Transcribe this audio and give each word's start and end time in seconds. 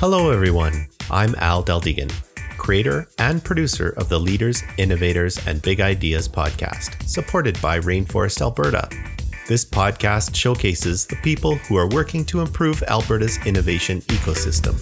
Hello, 0.00 0.30
everyone. 0.30 0.86
I'm 1.10 1.34
Al 1.38 1.64
Deldegan, 1.64 2.12
creator 2.56 3.08
and 3.18 3.42
producer 3.42 3.94
of 3.96 4.08
the 4.08 4.20
Leaders, 4.20 4.62
Innovators, 4.76 5.44
and 5.44 5.60
Big 5.60 5.80
Ideas 5.80 6.28
podcast, 6.28 7.02
supported 7.02 7.60
by 7.60 7.80
Rainforest 7.80 8.40
Alberta. 8.40 8.88
This 9.48 9.64
podcast 9.64 10.36
showcases 10.36 11.04
the 11.04 11.16
people 11.16 11.56
who 11.56 11.76
are 11.76 11.88
working 11.88 12.24
to 12.26 12.42
improve 12.42 12.80
Alberta's 12.84 13.44
innovation 13.44 14.00
ecosystem. 14.02 14.76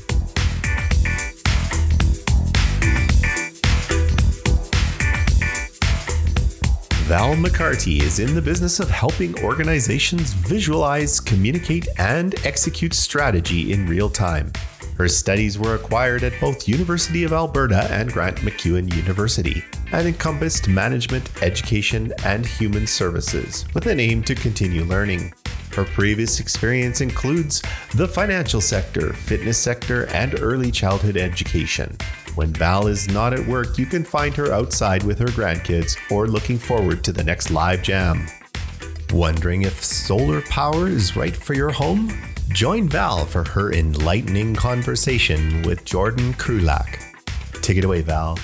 Val 7.07 7.35
McCarty 7.37 8.03
is 8.03 8.19
in 8.19 8.35
the 8.35 8.43
business 8.43 8.81
of 8.81 8.91
helping 8.91 9.43
organizations 9.43 10.35
visualize, 10.35 11.21
communicate, 11.21 11.89
and 11.97 12.35
execute 12.45 12.93
strategy 12.93 13.73
in 13.73 13.87
real 13.87 14.11
time. 14.11 14.53
Her 14.97 15.09
studies 15.09 15.59
were 15.59 15.75
acquired 15.75 16.23
at 16.23 16.41
both 16.41 16.67
University 16.67 17.25
of 17.25 17.33
Alberta 17.35 17.87
and 17.91 18.11
Grant 18.11 18.39
MacEwan 18.39 18.95
University 18.95 19.63
and 19.93 20.09
encompassed 20.09 20.69
management, 20.69 21.43
education, 21.43 22.15
and 22.25 22.47
human 22.47 22.87
services 22.87 23.67
with 23.75 23.87
an 23.87 24.01
aim 24.01 24.23
to 24.23 24.35
continue 24.35 24.85
learning. 24.85 25.35
Her 25.75 25.85
previous 25.85 26.41
experience 26.41 27.03
includes 27.03 27.63
the 27.95 28.09
financial 28.09 28.63
sector, 28.63 29.13
fitness 29.13 29.59
sector, 29.59 30.07
and 30.07 30.41
early 30.41 30.71
childhood 30.71 31.19
education. 31.19 31.95
When 32.35 32.55
Val 32.55 32.87
is 32.87 33.09
not 33.09 33.35
at 33.35 33.47
work, 33.47 33.77
you 33.77 33.85
can 33.85 34.03
find 34.03 34.35
her 34.37 34.51
outside 34.51 35.03
with 35.03 35.19
her 35.19 35.27
grandkids 35.27 35.97
or 36.11 36.27
looking 36.27 36.57
forward 36.57 37.05
to 37.05 37.13
the 37.13 37.25
next 37.25 37.51
live 37.51 37.83
jam. 37.83 38.27
Wondering 39.13 39.63
if 39.63 39.85
solar 39.85 40.41
power 40.41 40.89
is 40.89 41.17
right 41.17 41.37
for 41.37 41.53
your 41.53 41.71
home? 41.71 42.11
Join 42.51 42.89
Val 42.89 43.27
for 43.27 43.45
her 43.49 43.73
enlightening 43.73 44.55
conversation 44.55 45.63
with 45.63 45.85
Jordan 45.85 46.33
Kruhlak. 46.35 47.03
Take 47.61 47.77
it 47.77 47.85
away, 47.85 48.03
Val. 48.03 48.39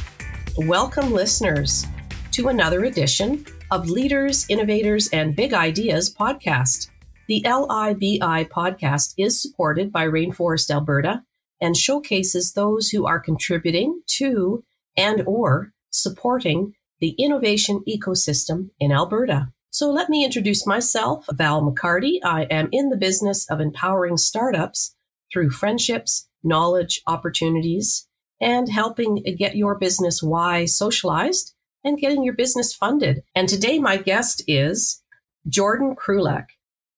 Welcome, 0.58 1.12
listeners, 1.12 1.86
to 2.33 2.48
another 2.48 2.84
edition 2.84 3.47
of 3.70 3.89
Leaders, 3.89 4.45
Innovators, 4.50 5.08
and 5.12 5.36
Big 5.36 5.55
Ideas 5.55 6.12
podcast. 6.12 6.91
The 7.28 7.42
LIBI 7.47 8.48
podcast 8.50 9.14
is 9.17 9.41
supported 9.41 9.92
by 9.92 10.06
Rainforest 10.06 10.70
Alberta 10.70 11.23
and 11.61 11.77
showcases 11.77 12.53
those 12.53 12.91
who 12.91 13.06
are 13.06 13.20
contributing 13.20 14.03
to 14.19 14.64
and 14.97 15.23
or 15.27 15.73
supporting 15.91 16.75
the 17.00 17.11
innovation 17.19 17.83
ecosystem 17.89 18.70
in 18.80 18.92
Alberta. 18.92 19.53
So 19.73 19.91
let 19.91 20.11
me 20.11 20.23
introduce 20.23 20.67
myself, 20.67 21.25
Val 21.33 21.62
McCarty. 21.62 22.19
I 22.23 22.42
am 22.51 22.69
in 22.73 22.91
the 22.91 22.97
business 22.97 23.51
of 23.51 23.59
empowering 23.59 24.19
startups 24.19 24.95
through 25.33 25.48
friendships, 25.48 26.29
knowledge, 26.45 27.01
opportunities, 27.06 28.06
and 28.39 28.69
helping 28.69 29.23
get 29.39 29.56
your 29.56 29.79
business 29.79 30.23
why 30.23 30.67
socialized 30.67 31.55
and 31.83 31.97
getting 31.97 32.23
your 32.23 32.34
business 32.34 32.75
funded. 32.75 33.23
And 33.34 33.48
today 33.48 33.79
my 33.79 33.97
guest 33.97 34.45
is 34.47 35.03
Jordan 35.48 35.97
Kruhlak. 35.97 36.48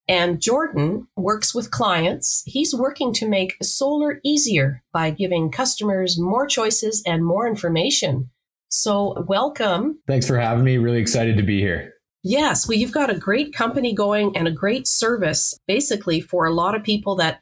And 0.09 0.43
Jordan 0.43 1.07
works 1.17 1.55
with 1.55 1.71
clients. 1.71 2.43
He's 2.45 2.75
working 2.75 3.13
to 3.15 3.29
make 3.29 3.55
solar 3.63 4.19
easier 4.25 4.83
by 4.93 5.11
giving 5.11 5.53
customers 5.53 6.19
more 6.19 6.45
choices 6.45 7.05
and 7.07 7.25
more 7.25 7.47
information. 7.47 8.31
So, 8.69 9.25
welcome. 9.29 10.01
Thanks 10.09 10.27
for 10.27 10.37
having 10.37 10.65
me. 10.65 10.79
Really 10.79 11.01
excited 11.01 11.37
to 11.37 11.45
be 11.45 11.61
here. 11.61 11.94
Yes, 12.27 12.67
well, 12.67 12.79
you've 12.79 12.91
got 12.91 13.11
a 13.11 13.19
great 13.19 13.55
company 13.55 13.95
going 13.95 14.35
and 14.35 14.49
a 14.49 14.53
great 14.53 14.89
service 14.89 15.59
basically 15.69 16.23
for 16.23 16.47
a 16.47 16.55
lot 16.55 16.75
of 16.75 16.83
people 16.83 17.17
that 17.17 17.41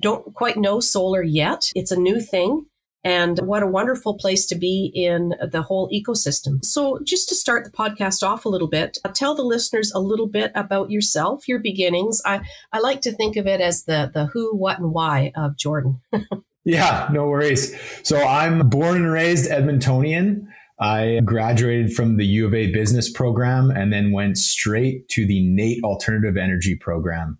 don't 0.00 0.34
quite 0.34 0.58
know 0.58 0.80
solar 0.80 1.22
yet. 1.22 1.72
It's 1.74 1.90
a 1.90 1.98
new 1.98 2.20
thing. 2.20 2.66
And 3.04 3.38
what 3.38 3.62
a 3.62 3.66
wonderful 3.66 4.18
place 4.18 4.44
to 4.46 4.54
be 4.54 4.92
in 4.94 5.32
the 5.50 5.62
whole 5.62 5.88
ecosystem. 5.90 6.62
So, 6.62 6.98
just 7.04 7.28
to 7.30 7.34
start 7.34 7.64
the 7.64 7.70
podcast 7.70 8.26
off 8.26 8.44
a 8.44 8.48
little 8.48 8.68
bit, 8.68 8.98
uh, 9.04 9.08
tell 9.14 9.34
the 9.34 9.44
listeners 9.44 9.92
a 9.92 10.00
little 10.00 10.26
bit 10.26 10.50
about 10.54 10.90
yourself, 10.90 11.48
your 11.48 11.60
beginnings. 11.60 12.20
I, 12.26 12.40
I 12.72 12.80
like 12.80 13.00
to 13.02 13.12
think 13.12 13.36
of 13.36 13.46
it 13.46 13.60
as 13.60 13.84
the, 13.84 14.10
the 14.12 14.26
who, 14.26 14.54
what, 14.54 14.78
and 14.78 14.92
why 14.92 15.32
of 15.36 15.56
Jordan. 15.56 16.00
yeah, 16.64 17.08
no 17.12 17.28
worries. 17.28 17.74
So, 18.02 18.18
I'm 18.18 18.68
born 18.68 18.96
and 18.96 19.12
raised 19.12 19.48
Edmontonian. 19.48 20.48
I 20.80 21.20
graduated 21.24 21.92
from 21.92 22.16
the 22.16 22.26
U 22.26 22.46
of 22.46 22.54
A 22.54 22.70
business 22.70 23.10
program 23.10 23.70
and 23.70 23.92
then 23.92 24.12
went 24.12 24.38
straight 24.38 25.08
to 25.10 25.26
the 25.26 25.42
NAIT 25.42 25.82
alternative 25.82 26.36
energy 26.36 26.76
program 26.76 27.38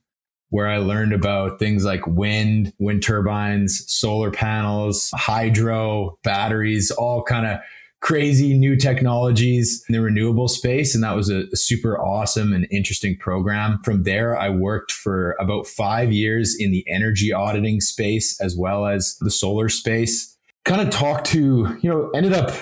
where 0.51 0.67
I 0.67 0.79
learned 0.79 1.13
about 1.13 1.59
things 1.59 1.85
like 1.85 2.07
wind, 2.07 2.73
wind 2.79 3.03
turbines, 3.03 3.85
solar 3.87 4.31
panels, 4.31 5.11
hydro, 5.15 6.19
batteries, 6.25 6.91
all 6.91 7.23
kind 7.23 7.47
of 7.47 7.59
crazy 8.01 8.57
new 8.57 8.77
technologies 8.77 9.85
in 9.89 9.93
the 9.93 10.01
renewable 10.01 10.49
space. 10.49 10.95
And 10.95 11.03
that 11.03 11.17
was 11.17 11.29
a, 11.31 11.45
super 11.57 12.01
awesome 12.01 12.53
and 12.53 12.67
interesting 12.71 13.17
program. 13.19 13.81
From 13.85 14.05
there, 14.05 14.39
I 14.39 14.49
worked 14.51 14.93
for 14.93 15.37
about 15.41 15.67
five 15.67 16.13
years 16.13 16.57
in 16.59 16.71
the 16.71 16.85
energy 16.89 17.33
auditing 17.33 17.81
space 17.81 18.41
as 18.41 18.57
well 18.57 18.87
as 18.87 19.17
the 19.21 19.31
solar 19.31 19.69
space. 19.69 20.37
Kind 20.65 20.81
of 20.81 20.91
talked 20.91 21.27
to, 21.29 21.77
you 21.81 21.91
know, 21.91 22.11
ended 22.11 22.33
up 22.33 22.53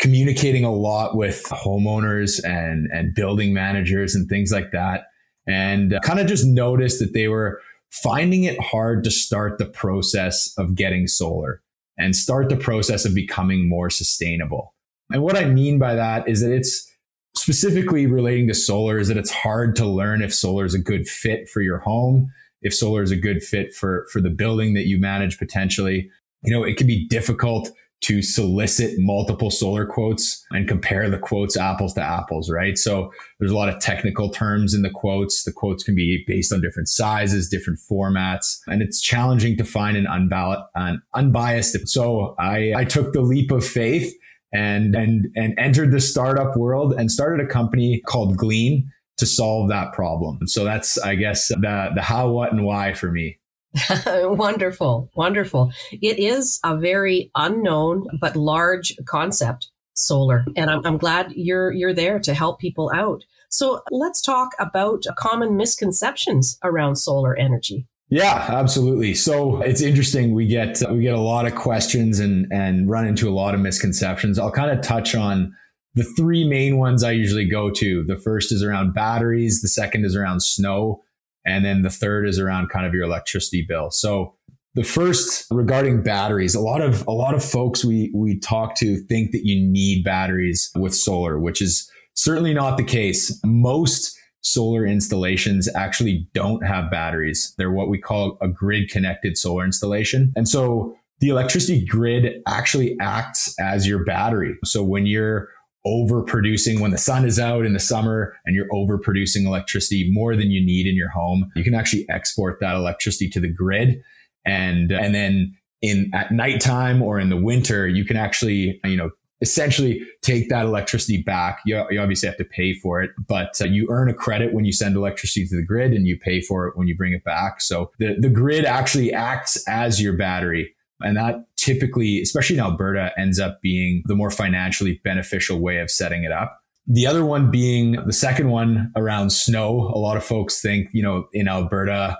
communicating 0.00 0.64
a 0.64 0.72
lot 0.72 1.14
with 1.16 1.44
homeowners 1.44 2.42
and, 2.42 2.88
and 2.92 3.14
building 3.14 3.52
managers 3.52 4.14
and 4.14 4.28
things 4.28 4.50
like 4.50 4.72
that 4.72 5.04
and 5.46 5.94
uh, 5.94 6.00
kind 6.00 6.18
of 6.18 6.26
just 6.26 6.46
noticed 6.46 6.98
that 7.00 7.12
they 7.12 7.28
were 7.28 7.60
finding 7.90 8.44
it 8.44 8.58
hard 8.60 9.04
to 9.04 9.10
start 9.10 9.58
the 9.58 9.66
process 9.66 10.52
of 10.56 10.74
getting 10.74 11.06
solar 11.06 11.60
and 11.98 12.16
start 12.16 12.48
the 12.48 12.56
process 12.56 13.04
of 13.04 13.14
becoming 13.14 13.68
more 13.68 13.90
sustainable. 13.90 14.74
And 15.10 15.22
what 15.22 15.36
I 15.36 15.44
mean 15.44 15.78
by 15.78 15.94
that 15.96 16.28
is 16.28 16.40
that 16.40 16.52
it's 16.52 16.86
specifically 17.34 18.06
relating 18.06 18.46
to 18.48 18.54
solar 18.54 18.98
is 18.98 19.08
that 19.08 19.16
it's 19.16 19.30
hard 19.30 19.76
to 19.76 19.86
learn 19.86 20.22
if 20.22 20.32
solar 20.32 20.64
is 20.64 20.74
a 20.74 20.78
good 20.78 21.08
fit 21.08 21.48
for 21.48 21.60
your 21.60 21.78
home, 21.78 22.30
if 22.62 22.74
solar 22.74 23.02
is 23.02 23.10
a 23.10 23.16
good 23.16 23.42
fit 23.42 23.74
for 23.74 24.06
for 24.12 24.20
the 24.20 24.30
building 24.30 24.74
that 24.74 24.86
you 24.86 24.98
manage 24.98 25.38
potentially. 25.38 26.08
You 26.42 26.52
know, 26.52 26.64
it 26.64 26.76
can 26.76 26.86
be 26.86 27.06
difficult 27.08 27.70
to 28.02 28.22
solicit 28.22 28.94
multiple 28.98 29.50
solar 29.50 29.84
quotes 29.84 30.44
and 30.50 30.66
compare 30.66 31.10
the 31.10 31.18
quotes 31.18 31.56
apples 31.56 31.92
to 31.94 32.02
apples, 32.02 32.50
right? 32.50 32.78
So 32.78 33.12
there's 33.38 33.50
a 33.50 33.56
lot 33.56 33.68
of 33.68 33.78
technical 33.78 34.30
terms 34.30 34.74
in 34.74 34.82
the 34.82 34.90
quotes. 34.90 35.44
The 35.44 35.52
quotes 35.52 35.84
can 35.84 35.94
be 35.94 36.24
based 36.26 36.52
on 36.52 36.62
different 36.62 36.88
sizes, 36.88 37.48
different 37.48 37.78
formats, 37.78 38.58
and 38.66 38.80
it's 38.80 39.00
challenging 39.00 39.56
to 39.58 39.64
find 39.64 39.96
an, 39.96 40.06
unbal- 40.06 40.64
an 40.74 41.02
unbiased. 41.14 41.88
So 41.88 42.34
I, 42.38 42.72
I 42.74 42.84
took 42.84 43.12
the 43.12 43.20
leap 43.20 43.50
of 43.50 43.66
faith 43.66 44.14
and, 44.52 44.94
and, 44.94 45.26
and 45.36 45.58
entered 45.58 45.92
the 45.92 46.00
startup 46.00 46.56
world 46.56 46.94
and 46.94 47.10
started 47.10 47.44
a 47.44 47.48
company 47.48 48.00
called 48.06 48.36
Glean 48.36 48.90
to 49.18 49.26
solve 49.26 49.68
that 49.68 49.92
problem. 49.92 50.46
So 50.46 50.64
that's, 50.64 50.96
I 50.98 51.14
guess, 51.16 51.48
the, 51.48 51.90
the 51.94 52.00
how, 52.00 52.30
what, 52.30 52.52
and 52.52 52.64
why 52.64 52.94
for 52.94 53.12
me. 53.12 53.39
wonderful, 54.06 55.10
wonderful. 55.14 55.72
It 55.92 56.18
is 56.18 56.58
a 56.64 56.76
very 56.76 57.30
unknown 57.34 58.06
but 58.20 58.36
large 58.36 58.94
concept, 59.06 59.70
solar, 59.94 60.44
and 60.56 60.70
I'm, 60.70 60.84
I'm 60.84 60.98
glad 60.98 61.32
you're 61.32 61.72
you're 61.72 61.94
there 61.94 62.18
to 62.20 62.34
help 62.34 62.58
people 62.58 62.90
out. 62.94 63.24
So 63.48 63.82
let's 63.90 64.22
talk 64.22 64.52
about 64.58 65.04
common 65.16 65.56
misconceptions 65.56 66.58
around 66.62 66.96
solar 66.96 67.36
energy. 67.36 67.86
Yeah, 68.08 68.46
absolutely. 68.48 69.14
So 69.14 69.62
it's 69.62 69.80
interesting. 69.80 70.34
We 70.34 70.46
get 70.46 70.82
we 70.90 71.02
get 71.02 71.14
a 71.14 71.20
lot 71.20 71.46
of 71.46 71.54
questions 71.54 72.18
and 72.18 72.46
and 72.52 72.90
run 72.90 73.06
into 73.06 73.28
a 73.28 73.34
lot 73.34 73.54
of 73.54 73.60
misconceptions. 73.60 74.38
I'll 74.38 74.50
kind 74.50 74.70
of 74.70 74.84
touch 74.84 75.14
on 75.14 75.54
the 75.94 76.02
three 76.02 76.46
main 76.46 76.76
ones 76.76 77.04
I 77.04 77.12
usually 77.12 77.48
go 77.48 77.70
to. 77.70 78.04
The 78.04 78.16
first 78.16 78.52
is 78.52 78.62
around 78.64 78.94
batteries. 78.94 79.62
The 79.62 79.68
second 79.68 80.04
is 80.04 80.16
around 80.16 80.42
snow, 80.42 81.02
and 81.44 81.64
then 81.64 81.82
the 81.82 81.90
third 81.90 82.28
is 82.28 82.38
around 82.38 82.68
kind 82.68 82.86
of 82.86 82.94
your 82.94 83.04
electricity 83.04 83.64
bill. 83.66 83.90
So 83.90 84.34
the 84.74 84.84
first 84.84 85.46
regarding 85.50 86.02
batteries, 86.02 86.54
a 86.54 86.60
lot 86.60 86.80
of 86.80 87.06
a 87.06 87.12
lot 87.12 87.34
of 87.34 87.44
folks 87.44 87.84
we 87.84 88.10
we 88.14 88.38
talk 88.38 88.76
to 88.76 88.98
think 89.08 89.32
that 89.32 89.44
you 89.44 89.60
need 89.60 90.04
batteries 90.04 90.70
with 90.76 90.94
solar, 90.94 91.38
which 91.38 91.60
is 91.60 91.90
certainly 92.14 92.54
not 92.54 92.76
the 92.76 92.84
case. 92.84 93.38
Most 93.44 94.16
solar 94.42 94.86
installations 94.86 95.68
actually 95.74 96.28
don't 96.34 96.64
have 96.64 96.90
batteries. 96.90 97.54
They're 97.58 97.72
what 97.72 97.88
we 97.88 97.98
call 97.98 98.38
a 98.40 98.48
grid 98.48 98.90
connected 98.90 99.36
solar 99.36 99.64
installation. 99.64 100.32
And 100.36 100.48
so 100.48 100.94
the 101.20 101.28
electricity 101.28 101.84
grid 101.84 102.40
actually 102.46 102.96
acts 103.00 103.54
as 103.60 103.86
your 103.86 104.04
battery. 104.04 104.56
So 104.64 104.82
when 104.82 105.04
you're 105.04 105.48
overproducing 105.86 106.80
when 106.80 106.90
the 106.90 106.98
sun 106.98 107.24
is 107.24 107.38
out 107.38 107.64
in 107.64 107.72
the 107.72 107.80
summer 107.80 108.34
and 108.44 108.54
you're 108.54 108.68
overproducing 108.68 109.46
electricity 109.46 110.10
more 110.12 110.36
than 110.36 110.50
you 110.50 110.64
need 110.64 110.86
in 110.86 110.94
your 110.94 111.08
home. 111.08 111.50
You 111.56 111.64
can 111.64 111.74
actually 111.74 112.06
export 112.10 112.58
that 112.60 112.74
electricity 112.74 113.30
to 113.30 113.40
the 113.40 113.48
grid. 113.48 114.02
And 114.44 114.92
and 114.92 115.14
then 115.14 115.56
in 115.82 116.10
at 116.12 116.32
nighttime 116.32 117.02
or 117.02 117.18
in 117.18 117.30
the 117.30 117.36
winter 117.36 117.88
you 117.88 118.04
can 118.04 118.16
actually 118.16 118.78
you 118.84 118.96
know 118.96 119.10
essentially 119.42 120.02
take 120.20 120.50
that 120.50 120.66
electricity 120.66 121.22
back. 121.22 121.60
You, 121.64 121.82
you 121.90 121.98
obviously 121.98 122.28
have 122.28 122.36
to 122.36 122.44
pay 122.44 122.74
for 122.74 123.00
it 123.00 123.10
but 123.26 123.58
uh, 123.60 123.64
you 123.64 123.86
earn 123.90 124.10
a 124.10 124.14
credit 124.14 124.52
when 124.52 124.66
you 124.66 124.72
send 124.72 124.96
electricity 124.96 125.46
to 125.46 125.56
the 125.56 125.64
grid 125.64 125.92
and 125.92 126.06
you 126.06 126.18
pay 126.18 126.42
for 126.42 126.66
it 126.66 126.76
when 126.76 126.88
you 126.88 126.96
bring 126.96 127.14
it 127.14 127.24
back. 127.24 127.62
So 127.62 127.90
the, 127.98 128.16
the 128.18 128.28
grid 128.28 128.66
actually 128.66 129.12
acts 129.14 129.62
as 129.66 130.00
your 130.00 130.12
battery. 130.14 130.74
And 131.00 131.16
that 131.16 131.46
typically, 131.60 132.20
especially 132.20 132.56
in 132.56 132.62
Alberta, 132.62 133.12
ends 133.18 133.38
up 133.38 133.60
being 133.62 134.02
the 134.06 134.14
more 134.14 134.30
financially 134.30 135.00
beneficial 135.04 135.60
way 135.60 135.78
of 135.78 135.90
setting 135.90 136.24
it 136.24 136.32
up. 136.32 136.58
The 136.86 137.06
other 137.06 137.24
one 137.24 137.50
being 137.50 137.92
the 138.06 138.12
second 138.12 138.48
one 138.48 138.90
around 138.96 139.30
snow. 139.30 139.92
A 139.94 139.98
lot 139.98 140.16
of 140.16 140.24
folks 140.24 140.60
think, 140.60 140.88
you 140.92 141.02
know, 141.02 141.26
in 141.32 141.46
Alberta, 141.46 142.18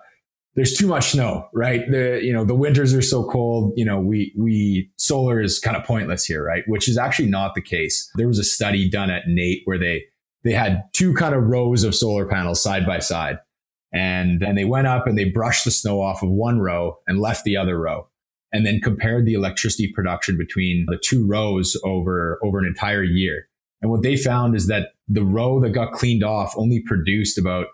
there's 0.54 0.76
too 0.76 0.86
much 0.86 1.10
snow, 1.10 1.48
right? 1.54 1.90
The 1.90 2.20
you 2.22 2.32
know 2.32 2.44
the 2.44 2.54
winters 2.54 2.92
are 2.92 3.02
so 3.02 3.24
cold. 3.24 3.72
You 3.76 3.84
know 3.84 4.00
we 4.00 4.34
we 4.36 4.90
solar 4.96 5.40
is 5.40 5.58
kind 5.58 5.76
of 5.76 5.84
pointless 5.84 6.24
here, 6.24 6.44
right? 6.44 6.64
Which 6.66 6.88
is 6.88 6.98
actually 6.98 7.30
not 7.30 7.54
the 7.54 7.62
case. 7.62 8.10
There 8.16 8.28
was 8.28 8.38
a 8.38 8.44
study 8.44 8.90
done 8.90 9.10
at 9.10 9.22
NAIT 9.26 9.60
where 9.64 9.78
they 9.78 10.04
they 10.44 10.52
had 10.52 10.84
two 10.92 11.14
kind 11.14 11.34
of 11.34 11.44
rows 11.44 11.84
of 11.84 11.94
solar 11.94 12.26
panels 12.26 12.62
side 12.62 12.84
by 12.84 12.98
side, 12.98 13.38
and 13.92 14.42
and 14.42 14.58
they 14.58 14.64
went 14.64 14.86
up 14.86 15.06
and 15.06 15.16
they 15.16 15.24
brushed 15.24 15.64
the 15.64 15.70
snow 15.70 16.02
off 16.02 16.22
of 16.22 16.30
one 16.30 16.58
row 16.58 16.98
and 17.06 17.20
left 17.20 17.44
the 17.44 17.56
other 17.56 17.78
row, 17.78 18.08
and 18.52 18.66
then 18.66 18.80
compared 18.80 19.26
the 19.26 19.34
electricity 19.34 19.92
production 19.94 20.36
between 20.36 20.86
the 20.88 21.00
two 21.02 21.26
rows 21.26 21.76
over 21.84 22.38
over 22.42 22.58
an 22.58 22.66
entire 22.66 23.04
year. 23.04 23.46
And 23.82 23.90
what 23.90 24.02
they 24.02 24.16
found 24.16 24.54
is 24.54 24.66
that 24.66 24.88
the 25.08 25.24
row 25.24 25.60
that 25.60 25.70
got 25.70 25.92
cleaned 25.92 26.22
off 26.22 26.52
only 26.56 26.82
produced 26.86 27.38
about 27.38 27.66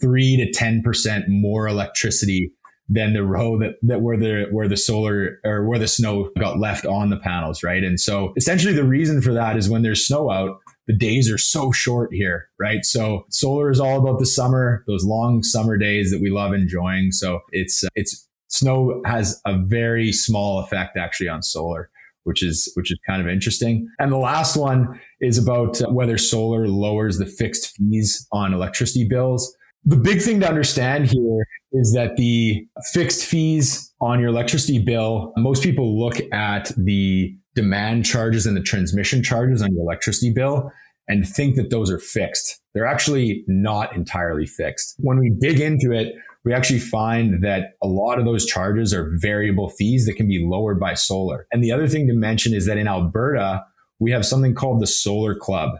three 0.00 0.36
to 0.36 0.50
10% 0.58 1.28
more 1.28 1.68
electricity 1.68 2.52
than 2.88 3.12
the 3.12 3.24
row 3.24 3.58
that, 3.58 3.76
that 3.82 4.00
where 4.00 4.16
the 4.16 4.46
where 4.50 4.68
the 4.68 4.76
solar 4.76 5.40
or 5.44 5.66
where 5.66 5.78
the 5.78 5.88
snow 5.88 6.30
got 6.38 6.58
left 6.58 6.84
on 6.84 7.10
the 7.10 7.16
panels, 7.16 7.62
right? 7.62 7.84
And 7.84 7.98
so 7.98 8.32
essentially 8.36 8.74
the 8.74 8.84
reason 8.84 9.22
for 9.22 9.32
that 9.32 9.56
is 9.56 9.70
when 9.70 9.82
there's 9.82 10.06
snow 10.06 10.30
out, 10.30 10.58
the 10.86 10.96
days 10.96 11.30
are 11.30 11.38
so 11.38 11.70
short 11.70 12.12
here, 12.12 12.48
right? 12.58 12.84
So 12.84 13.24
solar 13.30 13.70
is 13.70 13.80
all 13.80 13.98
about 13.98 14.18
the 14.18 14.26
summer, 14.26 14.84
those 14.86 15.04
long 15.04 15.42
summer 15.42 15.76
days 15.78 16.10
that 16.10 16.20
we 16.20 16.30
love 16.30 16.52
enjoying. 16.52 17.12
So 17.12 17.40
it's 17.52 17.84
it's 17.94 18.28
snow 18.52 19.02
has 19.04 19.40
a 19.46 19.58
very 19.58 20.12
small 20.12 20.60
effect 20.60 20.96
actually 20.96 21.28
on 21.28 21.42
solar 21.42 21.90
which 22.24 22.42
is 22.42 22.70
which 22.74 22.90
is 22.92 22.98
kind 23.06 23.20
of 23.20 23.28
interesting. 23.28 23.88
And 23.98 24.12
the 24.12 24.16
last 24.16 24.56
one 24.56 25.00
is 25.20 25.38
about 25.38 25.80
uh, 25.80 25.88
whether 25.90 26.18
solar 26.18 26.68
lowers 26.68 27.18
the 27.18 27.26
fixed 27.26 27.76
fees 27.76 28.26
on 28.32 28.54
electricity 28.54 29.06
bills. 29.08 29.54
The 29.84 29.96
big 29.96 30.22
thing 30.22 30.40
to 30.40 30.48
understand 30.48 31.06
here 31.06 31.46
is 31.72 31.92
that 31.94 32.16
the 32.16 32.64
fixed 32.92 33.24
fees 33.24 33.92
on 34.00 34.20
your 34.20 34.28
electricity 34.28 34.78
bill, 34.78 35.32
most 35.36 35.62
people 35.62 35.98
look 35.98 36.20
at 36.32 36.70
the 36.76 37.34
demand 37.54 38.04
charges 38.04 38.46
and 38.46 38.56
the 38.56 38.62
transmission 38.62 39.22
charges 39.22 39.60
on 39.60 39.74
your 39.74 39.82
electricity 39.82 40.32
bill 40.32 40.70
and 41.08 41.28
think 41.28 41.56
that 41.56 41.70
those 41.70 41.90
are 41.90 41.98
fixed. 41.98 42.61
They're 42.74 42.86
actually 42.86 43.44
not 43.46 43.94
entirely 43.94 44.46
fixed. 44.46 44.94
When 44.98 45.18
we 45.18 45.30
dig 45.30 45.60
into 45.60 45.92
it, 45.92 46.14
we 46.44 46.52
actually 46.52 46.80
find 46.80 47.44
that 47.44 47.74
a 47.82 47.86
lot 47.86 48.18
of 48.18 48.24
those 48.24 48.46
charges 48.46 48.92
are 48.92 49.12
variable 49.16 49.68
fees 49.68 50.06
that 50.06 50.14
can 50.14 50.26
be 50.26 50.44
lowered 50.44 50.80
by 50.80 50.94
solar. 50.94 51.46
And 51.52 51.62
the 51.62 51.70
other 51.70 51.86
thing 51.86 52.06
to 52.08 52.14
mention 52.14 52.54
is 52.54 52.66
that 52.66 52.78
in 52.78 52.88
Alberta, 52.88 53.64
we 54.00 54.10
have 54.10 54.26
something 54.26 54.54
called 54.54 54.80
the 54.80 54.86
Solar 54.86 55.34
Club, 55.34 55.78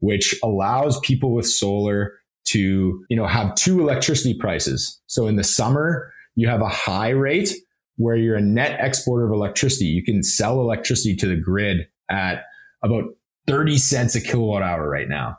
which 0.00 0.34
allows 0.42 0.98
people 1.00 1.34
with 1.34 1.46
solar 1.46 2.14
to, 2.46 3.04
you 3.10 3.16
know, 3.16 3.26
have 3.26 3.54
two 3.54 3.80
electricity 3.80 4.34
prices. 4.38 4.98
So 5.06 5.26
in 5.26 5.36
the 5.36 5.44
summer, 5.44 6.10
you 6.34 6.48
have 6.48 6.62
a 6.62 6.68
high 6.68 7.10
rate 7.10 7.52
where 7.96 8.16
you're 8.16 8.36
a 8.36 8.40
net 8.40 8.78
exporter 8.80 9.26
of 9.26 9.32
electricity. 9.32 9.86
You 9.86 10.02
can 10.02 10.22
sell 10.22 10.60
electricity 10.60 11.16
to 11.16 11.26
the 11.26 11.36
grid 11.36 11.88
at 12.08 12.44
about 12.82 13.04
30 13.48 13.76
cents 13.76 14.14
a 14.14 14.20
kilowatt 14.20 14.62
hour 14.62 14.88
right 14.88 15.08
now. 15.08 15.36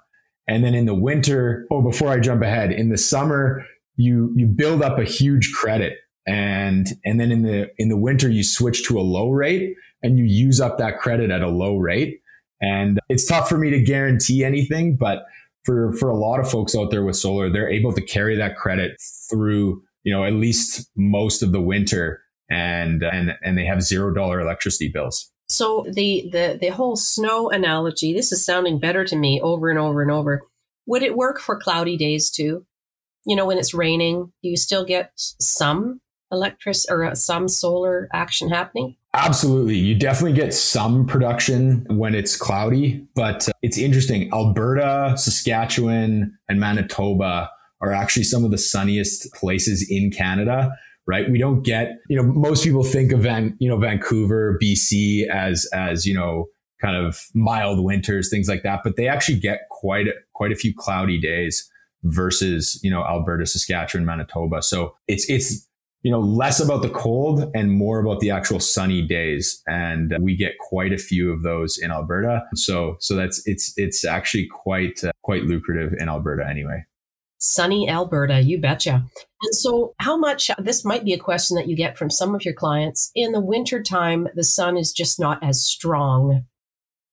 And 0.50 0.64
then 0.64 0.74
in 0.74 0.88
the 0.88 0.96
winter, 0.96 1.68
oh, 1.70 1.84
before 1.84 2.10
I 2.10 2.20
jump 2.20 2.42
ahead, 2.42 2.72
in 2.72 2.90
the 2.90 2.98
summer, 2.98 3.64
you 3.98 4.34
you 4.36 4.48
build 4.48 4.82
up 4.82 4.98
a 4.98 5.04
huge 5.04 5.54
credit 5.54 5.98
and 6.26 6.88
and 7.06 7.20
then 7.20 7.32
in 7.32 7.44
the 7.44 7.70
in 7.78 7.90
the 7.90 7.98
winter 7.98 8.28
you 8.30 8.44
switch 8.44 8.84
to 8.88 9.00
a 9.00 9.02
low 9.02 9.30
rate 9.30 9.76
and 10.02 10.18
you 10.18 10.26
use 10.26 10.60
up 10.60 10.80
that 10.80 10.98
credit 10.98 11.30
at 11.30 11.44
a 11.44 11.50
low 11.50 11.78
rate. 11.78 12.22
And 12.62 13.00
it's 13.10 13.28
tough 13.28 13.48
for 13.48 13.60
me 13.60 13.70
to 13.70 13.80
guarantee 13.80 14.44
anything, 14.44 14.98
but 14.98 15.20
for 15.66 15.94
for 15.94 16.10
a 16.10 16.18
lot 16.18 16.40
of 16.40 16.50
folks 16.50 16.76
out 16.76 16.90
there 16.90 17.04
with 17.04 17.16
solar, 17.16 17.52
they're 17.52 17.70
able 17.70 17.94
to 17.94 18.02
carry 18.02 18.36
that 18.38 18.56
credit 18.56 19.00
through, 19.30 19.84
you 20.04 20.12
know, 20.12 20.24
at 20.24 20.34
least 20.34 20.90
most 20.96 21.44
of 21.44 21.52
the 21.52 21.62
winter 21.62 22.24
and 22.50 23.04
and 23.04 23.34
and 23.44 23.56
they 23.56 23.66
have 23.66 23.84
zero 23.84 24.12
dollar 24.12 24.40
electricity 24.40 24.90
bills. 24.92 25.32
So 25.50 25.86
the 25.92 26.30
the 26.32 26.58
the 26.60 26.70
whole 26.70 26.96
snow 26.96 27.50
analogy, 27.50 28.14
this 28.14 28.32
is 28.32 28.46
sounding 28.46 28.80
better 28.80 29.04
to 29.06 29.16
me 29.16 29.42
over 29.42 29.70
and 29.70 29.80
over 29.80 30.02
and 30.02 30.12
over. 30.12 30.44
Would 30.86 31.04
it 31.04 31.18
work 31.18 31.40
for 31.40 31.60
cloudy 31.60 31.98
days 31.98 32.30
too? 32.30 32.66
You 33.26 33.36
know, 33.36 33.46
when 33.46 33.58
it's 33.58 33.74
raining, 33.74 34.32
do 34.42 34.50
you 34.50 34.58
still 34.58 34.86
get 34.86 35.12
some 35.16 36.02
electric 36.32 36.78
or 36.90 37.04
uh, 37.04 37.16
some 37.16 37.48
solar 37.48 38.08
action 38.14 38.50
happening? 38.50 38.96
Absolutely. 39.16 39.76
You 39.76 39.96
definitely 39.96 40.34
get 40.34 40.54
some 40.54 41.08
production 41.08 41.86
when 41.90 42.14
it's 42.14 42.36
cloudy, 42.36 43.08
but 43.16 43.50
uh, 43.50 43.54
it's 43.64 43.78
interesting. 43.78 44.32
Alberta, 44.32 45.16
Saskatchewan, 45.18 46.38
and 46.48 46.60
Manitoba 46.60 47.50
are 47.82 47.92
actually 47.92 48.24
some 48.24 48.46
of 48.46 48.52
the 48.52 48.58
sunniest 48.58 49.34
places 49.34 49.88
in 49.90 50.12
Canada 50.12 50.72
right? 51.08 51.30
We 51.30 51.40
don't 51.40 51.64
get, 51.64 51.98
you 52.08 52.16
know, 52.16 52.24
most 52.24 52.64
people 52.64 52.84
think 52.84 53.12
of 53.12 53.22
Van, 53.22 53.56
you 53.60 53.68
know, 53.68 53.78
Vancouver, 53.78 54.60
BC 54.62 55.28
as, 55.28 55.68
as, 55.74 56.06
you 56.06 56.14
know, 56.14 56.46
kind 56.82 56.96
of 56.96 57.26
mild 57.34 57.84
winters, 57.84 58.30
things 58.30 58.48
like 58.48 58.64
that, 58.64 58.82
but 58.84 58.96
they 58.96 59.08
actually 59.08 59.40
get 59.40 59.62
quite, 59.70 60.08
a, 60.08 60.14
quite 60.34 60.52
a 60.52 60.56
few 60.56 60.74
cloudy 60.78 61.20
days 61.20 61.70
versus, 62.04 62.80
you 62.84 62.90
know, 62.90 63.04
Alberta, 63.04 63.46
Saskatchewan, 63.46 64.06
Manitoba. 64.06 64.62
So 64.62 64.96
it's, 65.08 65.30
it's, 65.30 65.68
you 66.04 66.12
know, 66.12 66.20
less 66.20 66.62
about 66.62 66.82
the 66.82 66.90
cold 66.90 67.52
and 67.54 67.72
more 67.72 68.00
about 68.00 68.22
the 68.22 68.32
actual 68.32 68.60
sunny 68.60 69.02
days. 69.02 69.62
And 69.68 70.16
we 70.22 70.38
get 70.38 70.58
quite 70.58 70.94
a 70.94 70.98
few 70.98 71.32
of 71.34 71.44
those 71.44 71.78
in 71.78 71.92
Alberta. 71.92 72.44
So, 72.56 72.96
so 73.00 73.16
that's, 73.16 73.46
it's, 73.46 73.74
it's 73.76 74.06
actually 74.06 74.48
quite, 74.48 75.04
uh, 75.04 75.12
quite 75.24 75.44
lucrative 75.44 75.94
in 76.00 76.08
Alberta 76.08 76.48
anyway. 76.48 76.86
Sunny 77.40 77.90
Alberta, 77.90 78.42
you 78.42 78.60
betcha. 78.60 79.06
And 79.42 79.56
so, 79.56 79.96
how 80.00 80.18
much 80.18 80.52
this 80.60 80.84
might 80.84 81.06
be 81.06 81.14
a 81.14 81.20
question 81.20 81.56
that 81.56 81.68
you 81.68 81.76
get 81.76 81.98
from 81.98 82.10
some 82.10 82.36
of 82.36 82.44
your 82.44 82.54
clients 82.54 83.12
in 83.16 83.32
the 83.32 83.40
wintertime, 83.40 84.28
the 84.36 84.44
sun 84.44 84.78
is 84.78 84.92
just 84.92 85.20
not 85.20 85.42
as 85.42 85.64
strong 85.66 86.46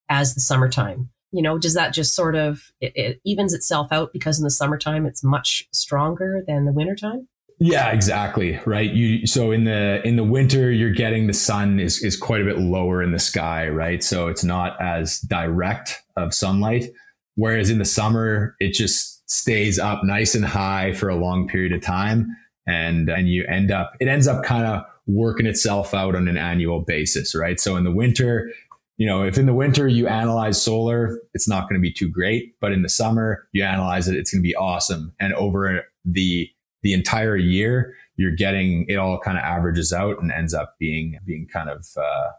as 0.09 0.35
the 0.35 0.41
summertime. 0.41 1.11
You 1.33 1.43
know, 1.43 1.59
does 1.59 1.75
that 1.75 1.93
just 1.93 2.15
sort 2.15 2.35
of 2.35 2.71
it, 2.81 2.93
it 2.97 3.21
evens 3.25 3.55
itself 3.55 3.89
out 3.93 4.13
because 4.13 4.39
in 4.39 4.45
the 4.45 4.51
summertime 4.51 5.07
it's 5.07 5.23
much 5.23 5.69
stronger 5.73 6.43
than 6.47 6.65
the 6.65 6.73
wintertime? 6.73 7.29
Yeah, 7.59 7.91
exactly. 7.91 8.61
Right. 8.67 8.91
You 8.91 9.27
so 9.27 9.51
in 9.51 9.65
the 9.65 10.07
in 10.07 10.17
the 10.17 10.25
winter 10.25 10.71
you're 10.71 10.93
getting 10.93 11.27
the 11.27 11.33
sun 11.33 11.81
is 11.81 12.03
is 12.03 12.17
quite 12.17 12.43
a 12.43 12.45
bit 12.45 12.59
lower 12.59 13.03
in 13.03 13.13
the 13.13 13.19
sky, 13.19 13.69
right? 13.69 14.03
So 14.03 14.29
it's 14.29 14.45
not 14.45 14.81
as 14.81 15.21
direct 15.21 16.03
of 16.17 16.35
sunlight. 16.35 16.87
Whereas 17.35 17.71
in 17.71 17.79
the 17.79 17.85
summer, 17.85 18.57
it 18.61 18.73
just 18.73 19.16
stays 19.27 19.79
up 19.79 20.03
nice 20.05 20.35
and 20.35 20.45
high 20.45 20.93
for 20.93 21.09
a 21.09 21.17
long 21.17 21.49
period 21.49 21.73
of 21.73 21.83
time. 21.83 22.37
And 22.67 23.09
and 23.09 23.29
you 23.29 23.45
end 23.47 23.71
up 23.71 23.93
it 24.01 24.09
ends 24.09 24.27
up 24.27 24.45
kind 24.45 24.67
of 24.67 24.85
working 25.07 25.47
itself 25.47 25.95
out 25.95 26.17
on 26.17 26.27
an 26.27 26.37
annual 26.37 26.81
basis, 26.81 27.35
right? 27.35 27.61
So 27.61 27.77
in 27.77 27.85
the 27.85 27.93
winter, 27.93 28.51
you 28.97 29.07
know, 29.07 29.23
if 29.23 29.39
in 29.39 29.47
the 29.47 29.55
winter 29.55 29.87
you 29.87 30.09
analyze 30.09 30.61
solar, 30.61 31.21
it's 31.33 31.49
not 31.49 31.69
going 31.69 31.81
to 31.81 31.83
be 31.83 31.93
too 31.93 32.09
great, 32.09 32.55
but 32.61 32.73
in 32.73 32.83
the 32.83 32.89
summer 32.89 33.47
you 33.53 33.63
analyze 33.63 34.09
it, 34.09 34.17
it's 34.17 34.33
going 34.33 34.43
to 34.43 34.47
be 34.47 34.57
awesome. 34.57 35.15
And 35.21 35.33
over 35.35 35.85
the 36.05 36.51
the 36.83 36.93
entire 36.93 37.37
year, 37.37 37.95
you're 38.17 38.35
getting 38.35 38.87
it 38.89 38.97
all 38.97 39.19
kind 39.19 39.39
of 39.39 39.45
averages 39.45 39.93
out 39.93 40.21
and 40.21 40.33
ends 40.33 40.55
up 40.55 40.75
being 40.79 41.19
being 41.25 41.47
kind 41.53 41.69
of 41.69 41.87
uh, 41.97 42.31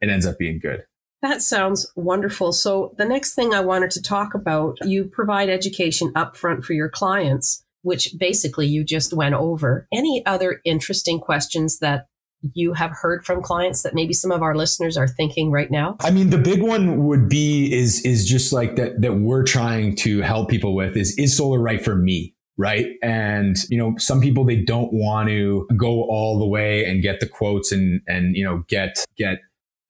it 0.00 0.08
ends 0.08 0.26
up 0.26 0.38
being 0.38 0.58
good. 0.58 0.84
That 1.22 1.42
sounds 1.42 1.90
wonderful. 1.96 2.52
So 2.52 2.94
the 2.98 3.04
next 3.04 3.34
thing 3.34 3.54
I 3.54 3.60
wanted 3.60 3.90
to 3.92 4.02
talk 4.02 4.34
about, 4.34 4.78
you 4.84 5.04
provide 5.04 5.48
education 5.48 6.12
upfront 6.14 6.64
for 6.64 6.72
your 6.72 6.88
clients, 6.88 7.64
which 7.82 8.14
basically 8.18 8.66
you 8.66 8.84
just 8.84 9.12
went 9.12 9.34
over. 9.34 9.88
Any 9.92 10.24
other 10.26 10.60
interesting 10.64 11.18
questions 11.18 11.78
that 11.78 12.06
you 12.54 12.74
have 12.74 12.90
heard 12.90 13.24
from 13.24 13.42
clients 13.42 13.82
that 13.82 13.94
maybe 13.94 14.12
some 14.12 14.30
of 14.30 14.42
our 14.42 14.54
listeners 14.54 14.96
are 14.96 15.08
thinking 15.08 15.50
right 15.50 15.70
now? 15.70 15.96
I 16.00 16.10
mean, 16.10 16.30
the 16.30 16.38
big 16.38 16.62
one 16.62 17.06
would 17.06 17.28
be 17.28 17.72
is 17.72 18.04
is 18.04 18.26
just 18.26 18.52
like 18.52 18.76
that 18.76 19.00
that 19.00 19.14
we're 19.14 19.42
trying 19.42 19.96
to 19.96 20.20
help 20.20 20.48
people 20.48 20.74
with 20.74 20.96
is 20.96 21.18
is 21.18 21.36
solar 21.36 21.60
right 21.60 21.82
for 21.82 21.96
me? 21.96 22.34
right? 22.58 22.86
And 23.02 23.56
you 23.68 23.78
know, 23.78 23.94
some 23.98 24.20
people 24.20 24.44
they 24.44 24.56
don't 24.56 24.92
want 24.92 25.28
to 25.28 25.66
go 25.76 26.04
all 26.04 26.38
the 26.38 26.46
way 26.46 26.84
and 26.84 27.02
get 27.02 27.20
the 27.20 27.28
quotes 27.28 27.72
and 27.72 28.00
and 28.06 28.34
you 28.34 28.44
know 28.44 28.64
get 28.68 29.04
get 29.16 29.38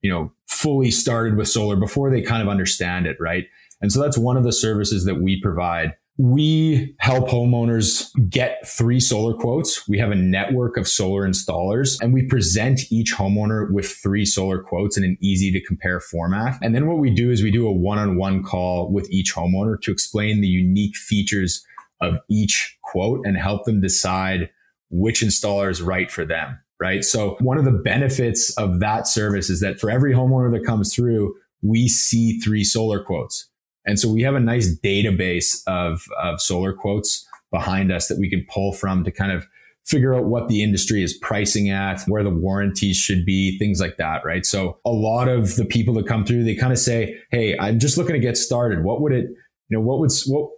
you 0.03 0.11
know 0.11 0.33
fully 0.49 0.91
started 0.91 1.37
with 1.37 1.49
solar 1.49 1.77
before 1.77 2.11
they 2.11 2.23
kind 2.23 2.43
of 2.43 2.49
understand 2.49 3.07
it, 3.07 3.17
right? 3.21 3.45
And 3.81 3.93
so 3.93 4.01
that's 4.01 4.19
one 4.19 4.37
of 4.37 4.45
the 4.45 4.53
services 4.53 5.05
that 5.05 5.17
we 5.17 5.41
provide. 5.41 5.95
We 6.19 6.97
help 6.99 7.29
homeowners 7.29 8.09
get 8.31 8.67
three 8.67 9.01
solar 9.01 9.35
quotes. 9.35 9.87
We 9.87 9.99
have 9.99 10.11
a 10.11 10.17
network 10.17 10.79
of 10.79 10.89
solar 10.89 11.29
installers 11.29 12.01
and 12.01 12.15
we 12.15 12.27
present 12.27 12.91
each 12.91 13.13
homeowner 13.15 13.71
with 13.71 13.87
three 13.87 14.25
solar 14.25 14.63
quotes 14.63 14.97
in 14.97 15.05
an 15.05 15.19
easy 15.21 15.53
to 15.53 15.61
compare 15.61 16.01
format. 16.01 16.59
And 16.63 16.75
then 16.75 16.87
what 16.87 16.99
we 16.99 17.11
do 17.11 17.31
is 17.31 17.43
we 17.43 17.51
do 17.51 17.67
a 17.67 17.73
one 17.73 17.99
on 17.99 18.17
one 18.17 18.43
call 18.43 18.91
with 18.91 19.11
each 19.11 19.35
homeowner 19.35 19.79
to 19.83 19.93
explain 19.93 20.41
the 20.41 20.49
unique 20.49 20.97
features 20.97 21.63
of 22.01 22.19
each 22.31 22.79
quote 22.83 23.27
and 23.27 23.37
help 23.37 23.65
them 23.67 23.83
decide 23.83 24.49
which 24.89 25.21
installer 25.21 25.71
is 25.71 25.83
right 25.83 26.11
for 26.11 26.25
them. 26.25 26.59
Right? 26.81 27.05
So 27.05 27.37
one 27.41 27.59
of 27.59 27.65
the 27.65 27.73
benefits 27.73 28.55
of 28.57 28.81
that 28.81 29.07
service 29.07 29.51
is 29.51 29.61
that 29.61 29.81
for 29.81 29.91
every 29.91 30.13
homeowner 30.13 30.53
that 30.53 30.65
comes 30.65 30.95
through, 30.95 31.35
we 31.63 31.89
see 31.89 32.39
three 32.41 32.65
solar 32.65 33.03
quotes. 33.03 33.49
And 33.87 33.99
so 33.99 34.13
we 34.13 34.23
have 34.23 34.35
a 34.35 34.41
nice 34.41 34.77
database 34.81 35.63
of, 35.67 36.05
of 36.21 36.41
solar 36.41 36.73
quotes 36.73 37.27
behind 37.51 37.93
us 37.93 38.09
that 38.09 38.19
we 38.19 38.29
can 38.29 38.45
pull 38.53 38.73
from 38.73 39.05
to 39.05 39.13
kind 39.13 39.33
of 39.33 39.47
figure 39.85 40.15
out 40.15 40.25
what 40.25 40.49
the 40.49 40.63
industry 40.63 41.03
is 41.03 41.15
pricing 41.15 41.71
at, 41.71 42.03
where 42.09 42.25
the 42.25 42.31
warranties 42.31 42.97
should 42.97 43.25
be, 43.25 43.57
things 43.57 43.81
like 43.81 43.97
that, 43.99 44.25
right? 44.25 44.45
So 44.45 44.79
a 44.85 44.91
lot 44.91 45.29
of 45.29 45.55
the 45.55 45.65
people 45.65 45.95
that 45.95 46.09
come 46.09 46.25
through, 46.25 46.43
they 46.43 46.57
kind 46.57 46.73
of 46.73 46.79
say, 46.79 47.17
Hey, 47.31 47.57
I'm 47.59 47.79
just 47.79 47.97
looking 47.97 48.15
to 48.15 48.21
get 48.21 48.37
started. 48.37 48.83
What 48.83 49.01
would 49.01 49.13
it, 49.13 49.27
you 49.69 49.79
know, 49.79 49.81
what 49.81 50.01
would, 50.01 50.11
what, 50.27 50.51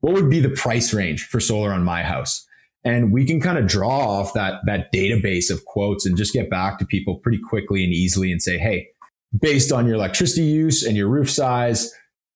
what 0.00 0.14
would 0.14 0.30
be 0.30 0.40
the 0.40 0.48
price 0.48 0.94
range 0.94 1.26
for 1.26 1.40
solar 1.40 1.72
on 1.72 1.84
my 1.84 2.02
house? 2.02 2.46
And 2.84 3.12
we 3.12 3.24
can 3.24 3.40
kind 3.40 3.58
of 3.58 3.66
draw 3.66 3.98
off 3.98 4.34
that, 4.34 4.60
that 4.66 4.92
database 4.92 5.50
of 5.50 5.64
quotes 5.64 6.04
and 6.04 6.16
just 6.16 6.32
get 6.32 6.50
back 6.50 6.78
to 6.78 6.86
people 6.86 7.18
pretty 7.20 7.40
quickly 7.48 7.82
and 7.82 7.92
easily 7.92 8.30
and 8.30 8.42
say, 8.42 8.58
Hey, 8.58 8.88
based 9.38 9.72
on 9.72 9.86
your 9.86 9.94
electricity 9.94 10.46
use 10.46 10.82
and 10.82 10.96
your 10.96 11.08
roof 11.08 11.30
size, 11.30 11.92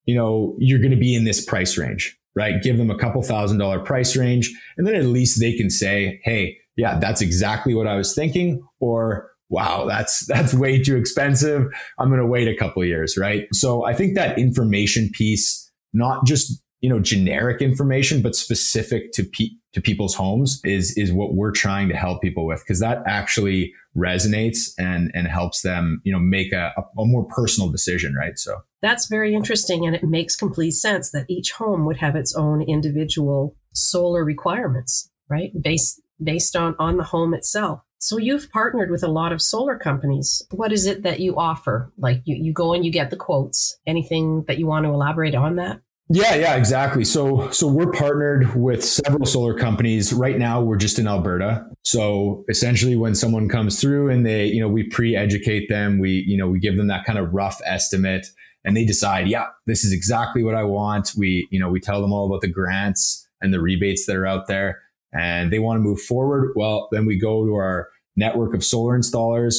you 0.06 0.14
know, 0.14 0.56
you're 0.58 0.78
going 0.78 0.90
to 0.90 0.96
be 0.96 1.14
in 1.14 1.24
this 1.24 1.44
price 1.44 1.76
range 1.76 2.18
right? 2.38 2.62
Give 2.62 2.78
them 2.78 2.90
a 2.90 2.96
couple 2.96 3.20
thousand 3.22 3.58
dollar 3.58 3.80
price 3.80 4.16
range. 4.16 4.52
And 4.76 4.86
then 4.86 4.94
at 4.94 5.06
least 5.06 5.40
they 5.40 5.54
can 5.54 5.68
say, 5.68 6.20
Hey, 6.22 6.56
yeah, 6.76 6.98
that's 6.98 7.20
exactly 7.20 7.74
what 7.74 7.88
I 7.88 7.96
was 7.96 8.14
thinking. 8.14 8.62
Or, 8.78 9.32
wow, 9.48 9.86
that's, 9.86 10.24
that's 10.26 10.54
way 10.54 10.80
too 10.80 10.96
expensive. 10.96 11.66
I'm 11.98 12.08
going 12.08 12.20
to 12.20 12.26
wait 12.26 12.46
a 12.46 12.56
couple 12.56 12.84
years. 12.84 13.18
Right. 13.18 13.48
So 13.52 13.84
I 13.84 13.92
think 13.92 14.14
that 14.14 14.38
information 14.38 15.10
piece, 15.12 15.68
not 15.92 16.24
just, 16.24 16.62
you 16.80 16.88
know, 16.88 17.00
generic 17.00 17.60
information, 17.60 18.22
but 18.22 18.36
specific 18.36 19.10
to 19.14 19.24
pe- 19.24 19.50
to 19.74 19.80
people's 19.80 20.14
homes 20.14 20.60
is, 20.64 20.96
is 20.96 21.12
what 21.12 21.34
we're 21.34 21.52
trying 21.52 21.88
to 21.88 21.96
help 21.96 22.22
people 22.22 22.46
with. 22.46 22.64
Cause 22.66 22.80
that 22.80 23.02
actually 23.06 23.72
resonates 23.96 24.70
and, 24.78 25.10
and 25.14 25.26
helps 25.26 25.62
them, 25.62 26.00
you 26.04 26.12
know, 26.12 26.18
make 26.18 26.52
a, 26.52 26.72
a 26.76 27.04
more 27.04 27.24
personal 27.24 27.70
decision. 27.70 28.14
Right. 28.14 28.38
So 28.38 28.62
that's 28.80 29.06
very 29.06 29.34
interesting. 29.34 29.86
And 29.86 29.94
it 29.94 30.04
makes 30.04 30.36
complete 30.36 30.72
sense 30.72 31.10
that 31.10 31.26
each 31.28 31.52
home 31.52 31.84
would 31.86 31.98
have 31.98 32.16
its 32.16 32.34
own 32.34 32.62
individual 32.62 33.56
solar 33.72 34.24
requirements, 34.24 35.10
right? 35.28 35.50
Based, 35.60 36.00
based 36.22 36.56
on, 36.56 36.74
on 36.78 36.96
the 36.96 37.04
home 37.04 37.34
itself. 37.34 37.80
So 38.00 38.16
you've 38.16 38.50
partnered 38.52 38.90
with 38.92 39.02
a 39.02 39.08
lot 39.08 39.32
of 39.32 39.42
solar 39.42 39.76
companies. 39.76 40.46
What 40.52 40.72
is 40.72 40.86
it 40.86 41.02
that 41.02 41.18
you 41.18 41.36
offer? 41.36 41.92
Like 41.98 42.22
you, 42.24 42.36
you 42.36 42.52
go 42.52 42.72
and 42.72 42.84
you 42.84 42.92
get 42.92 43.10
the 43.10 43.16
quotes. 43.16 43.76
Anything 43.86 44.44
that 44.46 44.58
you 44.58 44.68
want 44.68 44.86
to 44.86 44.92
elaborate 44.92 45.34
on 45.34 45.56
that? 45.56 45.80
Yeah, 46.10 46.36
yeah, 46.36 46.56
exactly. 46.56 47.04
So, 47.04 47.50
so 47.50 47.66
we're 47.68 47.90
partnered 47.90 48.54
with 48.54 48.82
several 48.82 49.26
solar 49.26 49.52
companies. 49.52 50.10
Right 50.10 50.38
now, 50.38 50.62
we're 50.62 50.78
just 50.78 50.98
in 50.98 51.06
Alberta. 51.06 51.66
So, 51.84 52.44
essentially, 52.48 52.96
when 52.96 53.14
someone 53.14 53.46
comes 53.46 53.78
through 53.78 54.08
and 54.08 54.24
they, 54.24 54.46
you 54.46 54.60
know, 54.60 54.68
we 54.68 54.84
pre-educate 54.88 55.68
them, 55.68 55.98
we, 55.98 56.24
you 56.26 56.38
know, 56.38 56.48
we 56.48 56.60
give 56.60 56.78
them 56.78 56.86
that 56.86 57.04
kind 57.04 57.18
of 57.18 57.34
rough 57.34 57.60
estimate 57.66 58.26
and 58.64 58.74
they 58.74 58.86
decide, 58.86 59.28
yeah, 59.28 59.48
this 59.66 59.84
is 59.84 59.92
exactly 59.92 60.42
what 60.42 60.54
I 60.54 60.64
want. 60.64 61.12
We, 61.16 61.46
you 61.50 61.60
know, 61.60 61.68
we 61.68 61.78
tell 61.78 62.00
them 62.00 62.12
all 62.12 62.26
about 62.26 62.40
the 62.40 62.48
grants 62.48 63.28
and 63.42 63.52
the 63.52 63.60
rebates 63.60 64.06
that 64.06 64.16
are 64.16 64.26
out 64.26 64.46
there 64.46 64.80
and 65.12 65.52
they 65.52 65.58
want 65.58 65.76
to 65.76 65.82
move 65.82 66.00
forward. 66.00 66.52
Well, 66.56 66.88
then 66.90 67.04
we 67.04 67.18
go 67.18 67.44
to 67.44 67.54
our 67.54 67.88
network 68.16 68.54
of 68.54 68.64
solar 68.64 68.98
installers. 68.98 69.56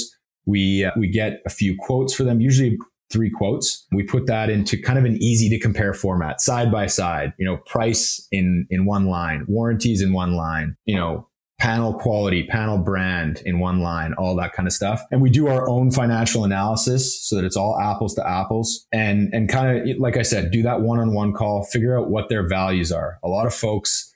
We, 0.48 0.84
uh, 0.84 0.92
we 0.98 1.10
get 1.10 1.42
a 1.46 1.50
few 1.52 1.78
quotes 1.78 2.14
for 2.14 2.24
them, 2.24 2.42
usually 2.42 2.80
three 3.12 3.30
quotes. 3.30 3.86
We 3.92 4.04
put 4.04 4.28
that 4.28 4.50
into 4.50 4.82
kind 4.82 5.00
of 5.00 5.06
an 5.06 5.18
easy 5.22 5.50
to 5.50 5.60
compare 5.60 5.94
format, 5.94 6.42
side 6.42 6.72
by 6.72 6.88
side, 6.88 7.34
you 7.38 7.46
know, 7.46 7.58
price 7.58 8.28
in, 8.32 8.68
in 8.70 8.86
one 8.86 9.08
line, 9.08 9.46
warranties 9.48 10.02
in 10.02 10.14
one 10.14 10.36
line, 10.36 10.76
you 10.86 10.96
know, 10.96 11.28
panel 11.60 11.94
quality, 11.94 12.48
panel 12.48 12.78
brand 12.78 13.42
in 13.46 13.60
one 13.60 13.82
line, 13.82 14.14
all 14.14 14.36
that 14.36 14.54
kind 14.54 14.66
of 14.68 14.72
stuff. 14.72 15.02
And 15.12 15.22
we 15.22 15.30
do 15.30 15.48
our 15.48 15.68
own 15.68 15.92
financial 15.92 16.46
analysis 16.46 17.22
so 17.28 17.36
that 17.36 17.44
it's 17.44 17.58
all 17.58 17.78
apples 17.82 18.16
to 18.16 18.26
apples 18.26 18.88
and, 18.94 19.30
and 19.34 19.50
kind 19.50 19.90
of, 19.90 19.98
like 19.98 20.16
I 20.16 20.22
said, 20.22 20.52
do 20.52 20.62
that 20.64 20.82
one 20.82 21.00
on 21.00 21.14
one 21.14 21.34
call, 21.34 21.64
figure 21.66 22.00
out 22.00 22.10
what 22.10 22.30
their 22.30 22.48
values 22.48 22.92
are. 22.92 23.20
A 23.24 23.28
lot 23.28 23.46
of 23.46 23.54
folks, 23.54 24.14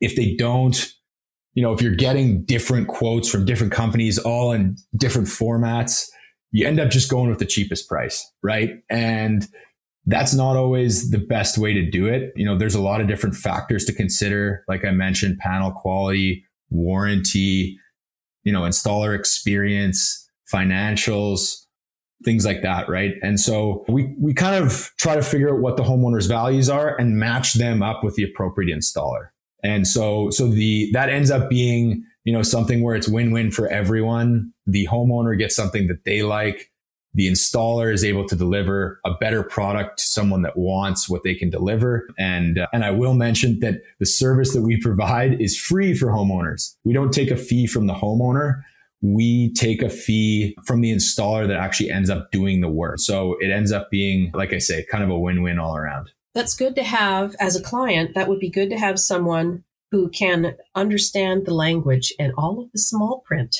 if 0.00 0.14
they 0.14 0.34
don't, 0.34 0.92
you 1.54 1.62
know, 1.62 1.72
if 1.72 1.80
you're 1.80 1.94
getting 1.94 2.44
different 2.44 2.86
quotes 2.86 3.30
from 3.30 3.46
different 3.46 3.72
companies, 3.72 4.18
all 4.18 4.52
in 4.52 4.76
different 4.96 5.26
formats, 5.26 6.08
you 6.50 6.66
end 6.66 6.80
up 6.80 6.90
just 6.90 7.10
going 7.10 7.28
with 7.28 7.38
the 7.38 7.46
cheapest 7.46 7.88
price, 7.88 8.30
right? 8.42 8.82
And 8.88 9.46
that's 10.06 10.32
not 10.32 10.56
always 10.56 11.10
the 11.10 11.18
best 11.18 11.58
way 11.58 11.74
to 11.74 11.88
do 11.90 12.06
it. 12.06 12.32
You 12.34 12.46
know, 12.46 12.56
there's 12.56 12.74
a 12.74 12.80
lot 12.80 13.00
of 13.00 13.08
different 13.08 13.36
factors 13.36 13.84
to 13.84 13.92
consider. 13.92 14.64
Like 14.66 14.84
I 14.84 14.90
mentioned, 14.90 15.38
panel 15.38 15.70
quality, 15.70 16.44
warranty, 16.70 17.78
you 18.44 18.52
know, 18.52 18.62
installer 18.62 19.14
experience, 19.14 20.26
financials, 20.50 21.66
things 22.24 22.44
like 22.44 22.62
that, 22.62 22.88
right? 22.88 23.14
And 23.22 23.38
so 23.38 23.84
we 23.88 24.14
we 24.18 24.32
kind 24.32 24.64
of 24.64 24.90
try 24.98 25.14
to 25.14 25.22
figure 25.22 25.54
out 25.54 25.60
what 25.60 25.76
the 25.76 25.82
homeowner's 25.82 26.26
values 26.26 26.70
are 26.70 26.96
and 26.96 27.18
match 27.18 27.54
them 27.54 27.82
up 27.82 28.02
with 28.02 28.14
the 28.14 28.24
appropriate 28.24 28.74
installer. 28.74 29.28
And 29.62 29.86
so 29.86 30.30
so 30.30 30.48
the 30.48 30.90
that 30.92 31.10
ends 31.10 31.30
up 31.30 31.50
being, 31.50 32.04
you 32.28 32.34
know, 32.34 32.42
something 32.42 32.82
where 32.82 32.94
it's 32.94 33.08
win-win 33.08 33.50
for 33.50 33.68
everyone. 33.68 34.52
The 34.66 34.86
homeowner 34.86 35.38
gets 35.38 35.56
something 35.56 35.86
that 35.86 36.04
they 36.04 36.22
like 36.22 36.70
the 37.14 37.30
installer 37.30 37.92
is 37.92 38.04
able 38.04 38.26
to 38.28 38.36
deliver 38.36 39.00
a 39.04 39.14
better 39.18 39.42
product 39.42 39.98
to 39.98 40.04
someone 40.04 40.42
that 40.42 40.56
wants 40.56 41.08
what 41.08 41.22
they 41.22 41.34
can 41.34 41.48
deliver. 41.48 42.06
And, 42.18 42.58
uh, 42.58 42.66
and 42.72 42.84
I 42.84 42.90
will 42.90 43.14
mention 43.14 43.60
that 43.60 43.80
the 43.98 44.06
service 44.06 44.52
that 44.52 44.62
we 44.62 44.78
provide 44.80 45.40
is 45.40 45.58
free 45.58 45.94
for 45.94 46.08
homeowners. 46.08 46.74
We 46.84 46.92
don't 46.92 47.12
take 47.12 47.30
a 47.30 47.36
fee 47.36 47.66
from 47.66 47.86
the 47.86 47.94
homeowner. 47.94 48.60
We 49.00 49.54
take 49.54 49.82
a 49.82 49.88
fee 49.88 50.54
from 50.66 50.80
the 50.80 50.92
installer 50.92 51.48
that 51.48 51.56
actually 51.56 51.90
ends 51.90 52.10
up 52.10 52.30
doing 52.30 52.60
the 52.60 52.68
work. 52.68 52.98
So 52.98 53.36
it 53.40 53.50
ends 53.50 53.72
up 53.72 53.90
being, 53.90 54.30
like 54.34 54.52
I 54.52 54.58
say, 54.58 54.84
kind 54.90 55.02
of 55.02 55.10
a 55.10 55.18
win-win 55.18 55.58
all 55.58 55.76
around. 55.76 56.10
That's 56.34 56.54
good 56.54 56.76
to 56.76 56.84
have 56.84 57.34
as 57.40 57.56
a 57.56 57.62
client. 57.62 58.14
That 58.14 58.28
would 58.28 58.38
be 58.38 58.50
good 58.50 58.70
to 58.70 58.78
have 58.78 59.00
someone 59.00 59.64
who 59.90 60.10
can 60.10 60.54
understand 60.74 61.46
the 61.46 61.54
language 61.54 62.12
and 62.18 62.32
all 62.36 62.60
of 62.60 62.70
the 62.72 62.78
small 62.78 63.22
print 63.26 63.56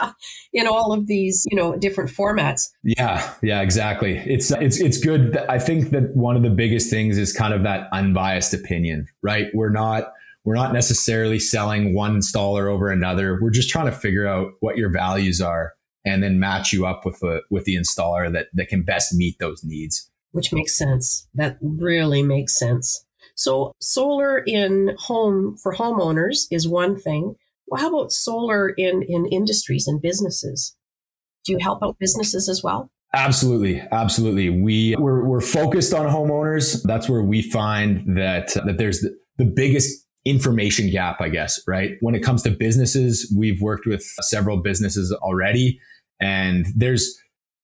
in 0.52 0.66
all 0.66 0.92
of 0.92 1.06
these, 1.06 1.44
you 1.50 1.56
know, 1.56 1.76
different 1.76 2.10
formats. 2.10 2.68
Yeah, 2.82 3.32
yeah, 3.42 3.62
exactly. 3.62 4.18
It's 4.26 4.50
it's 4.50 4.80
it's 4.80 4.98
good. 4.98 5.36
I 5.48 5.58
think 5.58 5.90
that 5.90 6.14
one 6.14 6.36
of 6.36 6.42
the 6.42 6.50
biggest 6.50 6.90
things 6.90 7.16
is 7.16 7.32
kind 7.32 7.54
of 7.54 7.62
that 7.62 7.88
unbiased 7.92 8.52
opinion, 8.52 9.06
right? 9.22 9.48
We're 9.54 9.70
not 9.70 10.12
we're 10.44 10.54
not 10.54 10.72
necessarily 10.72 11.38
selling 11.38 11.94
one 11.94 12.16
installer 12.16 12.70
over 12.70 12.90
another. 12.90 13.38
We're 13.40 13.50
just 13.50 13.70
trying 13.70 13.86
to 13.86 13.92
figure 13.92 14.26
out 14.26 14.52
what 14.60 14.76
your 14.76 14.90
values 14.90 15.40
are 15.40 15.74
and 16.04 16.22
then 16.22 16.38
match 16.38 16.72
you 16.72 16.86
up 16.86 17.04
with 17.04 17.20
the 17.20 17.42
with 17.50 17.64
the 17.64 17.76
installer 17.76 18.30
that 18.32 18.48
that 18.54 18.68
can 18.68 18.82
best 18.82 19.14
meet 19.14 19.38
those 19.38 19.62
needs. 19.64 20.10
Which 20.32 20.52
makes 20.52 20.76
sense. 20.76 21.26
That 21.34 21.58
really 21.60 22.22
makes 22.22 22.58
sense. 22.58 23.04
So 23.40 23.72
solar 23.80 24.42
in 24.46 24.94
home 24.98 25.56
for 25.56 25.74
homeowners 25.74 26.46
is 26.50 26.68
one 26.68 27.00
thing. 27.00 27.36
Well, 27.66 27.80
how 27.80 27.88
about 27.88 28.12
solar 28.12 28.68
in, 28.68 29.02
in 29.08 29.24
industries 29.32 29.86
and 29.88 30.00
businesses? 30.02 30.76
Do 31.46 31.52
you 31.54 31.58
help 31.58 31.82
out 31.82 31.96
businesses 31.98 32.50
as 32.50 32.62
well? 32.62 32.90
Absolutely, 33.14 33.80
absolutely. 33.92 34.50
We 34.50 34.94
we're, 34.96 35.24
we're 35.24 35.40
focused 35.40 35.94
on 35.94 36.06
homeowners. 36.06 36.82
That's 36.82 37.08
where 37.08 37.22
we 37.22 37.40
find 37.40 38.18
that 38.18 38.54
uh, 38.58 38.66
that 38.66 38.76
there's 38.76 39.00
the, 39.00 39.16
the 39.38 39.46
biggest 39.46 40.06
information 40.26 40.90
gap, 40.90 41.22
I 41.22 41.30
guess. 41.30 41.58
Right 41.66 41.92
when 42.00 42.14
it 42.14 42.20
comes 42.20 42.42
to 42.42 42.50
businesses, 42.50 43.34
we've 43.34 43.62
worked 43.62 43.86
with 43.86 44.02
several 44.20 44.58
businesses 44.58 45.12
already, 45.12 45.80
and 46.20 46.66
there's 46.76 47.18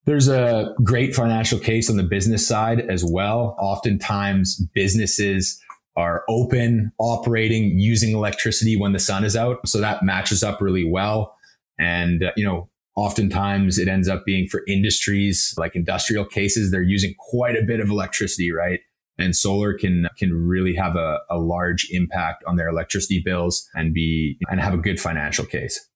there's 0.06 0.28
a 0.28 0.75
great 0.83 1.14
financial 1.14 1.59
case 1.59 1.90
on 1.90 1.97
the 1.97 2.02
business 2.02 2.49
side 2.49 2.80
as 2.80 3.04
well. 3.04 3.54
Oftentimes, 3.59 4.64
businesses 4.73 5.61
are 5.96 6.24
open, 6.28 6.92
operating, 6.98 7.78
using 7.78 8.14
electricity 8.14 8.76
when 8.76 8.92
the 8.92 8.98
sun 8.98 9.24
is 9.24 9.34
out. 9.34 9.66
So 9.66 9.80
that 9.80 10.02
matches 10.02 10.42
up 10.42 10.60
really 10.60 10.84
well. 10.84 11.36
And, 11.78 12.24
uh, 12.24 12.32
you 12.36 12.44
know, 12.44 12.68
oftentimes 12.96 13.78
it 13.78 13.88
ends 13.88 14.08
up 14.08 14.24
being 14.24 14.46
for 14.46 14.62
industries 14.66 15.54
like 15.58 15.76
industrial 15.76 16.24
cases, 16.24 16.70
they're 16.70 16.82
using 16.82 17.14
quite 17.18 17.56
a 17.56 17.62
bit 17.62 17.80
of 17.80 17.88
electricity, 17.88 18.50
right? 18.50 18.80
And 19.18 19.34
solar 19.34 19.72
can 19.72 20.08
can 20.18 20.34
really 20.34 20.74
have 20.74 20.94
a, 20.96 21.20
a 21.30 21.38
large 21.38 21.88
impact 21.90 22.44
on 22.46 22.56
their 22.56 22.68
electricity 22.68 23.22
bills 23.24 23.66
and 23.74 23.94
be 23.94 24.36
and 24.50 24.60
have 24.60 24.74
a 24.74 24.78
good 24.78 25.00
financial 25.00 25.46
case. 25.46 25.88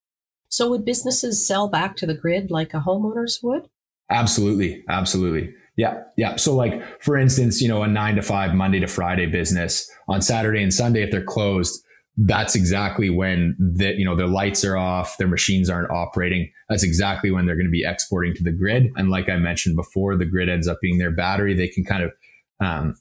So 0.49 0.71
would 0.71 0.85
businesses 0.85 1.45
sell 1.47 1.69
back 1.69 1.97
to 1.97 2.07
the 2.07 2.15
grid 2.15 2.51
like 2.51 2.73
a 2.73 2.81
homeowners 2.81 3.43
would? 3.43 3.69
Absolutely. 4.11 4.83
Absolutely. 4.89 5.55
Yeah. 5.81 6.03
Yeah. 6.19 6.37
So 6.37 6.55
like, 6.55 7.03
for 7.03 7.17
instance, 7.17 7.63
you 7.63 7.69
know, 7.69 7.83
a 7.83 7.89
nine 7.89 8.17
to 8.17 8.23
five 8.23 8.53
Monday 8.53 8.81
to 8.81 8.87
Friday 8.87 9.25
business 9.25 9.91
on 10.09 10.21
Saturday 10.21 10.63
and 10.63 10.75
Sunday, 10.75 11.03
if 11.03 11.11
they're 11.11 11.25
closed, 11.25 11.83
that's 12.19 12.55
exactly 12.55 13.09
when 13.09 13.57
the, 13.59 13.95
you 13.97 14.05
know, 14.05 14.15
their 14.15 14.27
lights 14.27 14.63
are 14.63 14.77
off, 14.77 15.17
their 15.17 15.27
machines 15.27 15.71
aren't 15.71 15.91
operating. 15.91 16.53
That's 16.69 16.83
exactly 16.83 17.31
when 17.31 17.47
they're 17.47 17.57
going 17.57 17.65
to 17.65 17.71
be 17.71 17.87
exporting 17.87 18.35
to 18.35 18.43
the 18.43 18.53
grid. 18.53 18.93
And 18.97 19.09
like 19.09 19.31
I 19.31 19.39
mentioned 19.39 19.75
before, 19.75 20.19
the 20.19 20.27
grid 20.27 20.51
ends 20.51 20.69
up 20.69 20.77
being 20.83 20.99
their 20.99 21.13
battery. 21.13 21.55
They 21.55 21.69
can 21.69 21.87
kind 21.87 22.03
of, 22.03 22.13
um, 22.61 22.95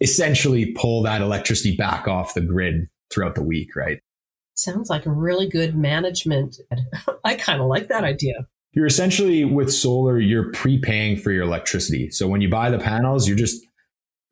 essentially 0.00 0.72
pull 0.72 1.04
that 1.04 1.22
electricity 1.22 1.76
back 1.76 2.08
off 2.08 2.34
the 2.34 2.40
grid 2.40 2.88
throughout 3.08 3.36
the 3.36 3.42
week. 3.44 3.76
Right. 3.76 4.00
Sounds 4.54 4.90
like 4.90 5.06
a 5.06 5.12
really 5.12 5.48
good 5.48 5.76
management. 5.76 6.56
I 7.24 7.36
kind 7.36 7.60
of 7.60 7.68
like 7.68 7.86
that 7.86 8.02
idea. 8.02 8.48
You're 8.72 8.86
essentially 8.86 9.44
with 9.44 9.72
solar, 9.72 10.18
you're 10.18 10.52
prepaying 10.52 11.18
for 11.18 11.32
your 11.32 11.44
electricity. 11.44 12.10
So 12.10 12.28
when 12.28 12.40
you 12.40 12.50
buy 12.50 12.70
the 12.70 12.78
panels, 12.78 13.26
you're 13.26 13.36
just 13.36 13.66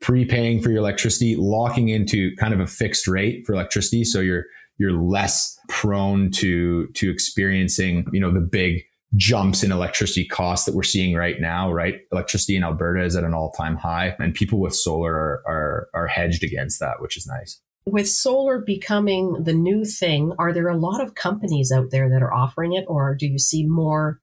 prepaying 0.00 0.60
for 0.60 0.68
your 0.68 0.80
electricity, 0.80 1.34
locking 1.36 1.88
into 1.88 2.36
kind 2.36 2.52
of 2.52 2.60
a 2.60 2.66
fixed 2.66 3.08
rate 3.08 3.46
for 3.46 3.54
electricity. 3.54 4.04
So 4.04 4.20
you're 4.20 4.44
you're 4.76 4.92
less 4.92 5.58
prone 5.68 6.30
to 6.32 6.88
to 6.88 7.10
experiencing, 7.10 8.06
you 8.12 8.20
know, 8.20 8.32
the 8.32 8.40
big 8.40 8.82
jumps 9.16 9.62
in 9.62 9.70
electricity 9.70 10.26
costs 10.26 10.66
that 10.66 10.74
we're 10.74 10.82
seeing 10.82 11.14
right 11.14 11.40
now, 11.40 11.72
right? 11.72 12.00
Electricity 12.12 12.56
in 12.56 12.64
Alberta 12.64 13.04
is 13.04 13.14
at 13.16 13.24
an 13.24 13.32
all-time 13.32 13.76
high 13.76 14.14
and 14.18 14.34
people 14.34 14.58
with 14.58 14.74
solar 14.74 15.14
are, 15.14 15.42
are, 15.46 15.88
are 15.94 16.06
hedged 16.08 16.42
against 16.42 16.80
that, 16.80 17.00
which 17.00 17.16
is 17.16 17.26
nice. 17.26 17.60
With 17.86 18.08
solar 18.08 18.58
becoming 18.58 19.44
the 19.44 19.52
new 19.52 19.84
thing, 19.84 20.32
are 20.38 20.52
there 20.52 20.68
a 20.68 20.76
lot 20.76 21.00
of 21.00 21.14
companies 21.14 21.70
out 21.70 21.90
there 21.90 22.08
that 22.08 22.22
are 22.22 22.32
offering 22.32 22.72
it 22.72 22.84
or 22.88 23.14
do 23.14 23.26
you 23.26 23.38
see 23.38 23.64
more 23.64 24.20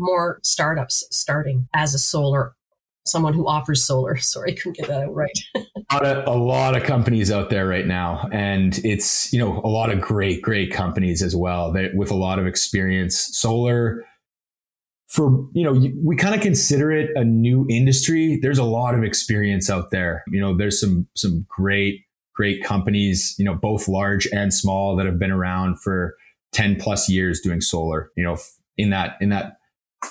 more 0.00 0.40
startups 0.42 1.06
starting 1.10 1.68
as 1.74 1.94
a 1.94 1.98
solar 1.98 2.54
someone 3.06 3.32
who 3.32 3.46
offers 3.46 3.84
solar. 3.84 4.16
Sorry, 4.18 4.52
I 4.52 4.54
couldn't 4.54 4.76
get 4.76 4.88
that 4.88 5.04
out 5.04 5.14
right. 5.14 5.38
a, 5.54 5.60
lot 5.92 6.04
of, 6.04 6.26
a 6.26 6.38
lot 6.38 6.76
of 6.76 6.84
companies 6.84 7.30
out 7.30 7.50
there 7.50 7.66
right 7.66 7.86
now, 7.86 8.28
and 8.32 8.78
it's 8.84 9.32
you 9.32 9.38
know 9.38 9.60
a 9.64 9.68
lot 9.68 9.90
of 9.90 10.00
great, 10.00 10.42
great 10.42 10.72
companies 10.72 11.22
as 11.22 11.36
well 11.36 11.72
that 11.72 11.94
with 11.94 12.10
a 12.10 12.16
lot 12.16 12.38
of 12.38 12.46
experience. 12.46 13.16
Solar 13.36 14.04
for 15.08 15.44
you 15.52 15.64
know 15.64 15.90
we 16.04 16.14
kind 16.14 16.34
of 16.36 16.40
consider 16.40 16.92
it 16.92 17.10
a 17.16 17.24
new 17.24 17.66
industry 17.68 18.38
there's 18.42 18.58
a 18.60 18.64
lot 18.64 18.94
of 18.94 19.02
experience 19.02 19.68
out 19.68 19.90
there 19.90 20.22
you 20.28 20.40
know 20.40 20.56
there's 20.56 20.80
some 20.80 21.04
some 21.16 21.44
great 21.48 22.02
great 22.32 22.62
companies 22.62 23.34
you 23.36 23.44
know 23.44 23.52
both 23.52 23.88
large 23.88 24.28
and 24.28 24.54
small 24.54 24.94
that 24.94 25.06
have 25.06 25.18
been 25.18 25.32
around 25.32 25.80
for 25.80 26.14
10 26.52 26.76
plus 26.76 27.08
years 27.08 27.40
doing 27.40 27.60
solar 27.60 28.12
you 28.16 28.22
know 28.22 28.36
in 28.78 28.90
that 28.90 29.16
in 29.20 29.30
that 29.30 29.56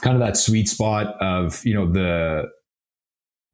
kind 0.01 0.15
of 0.15 0.19
that 0.19 0.37
sweet 0.37 0.67
spot 0.67 1.15
of 1.21 1.65
you 1.65 1.73
know 1.73 1.91
the 1.91 2.43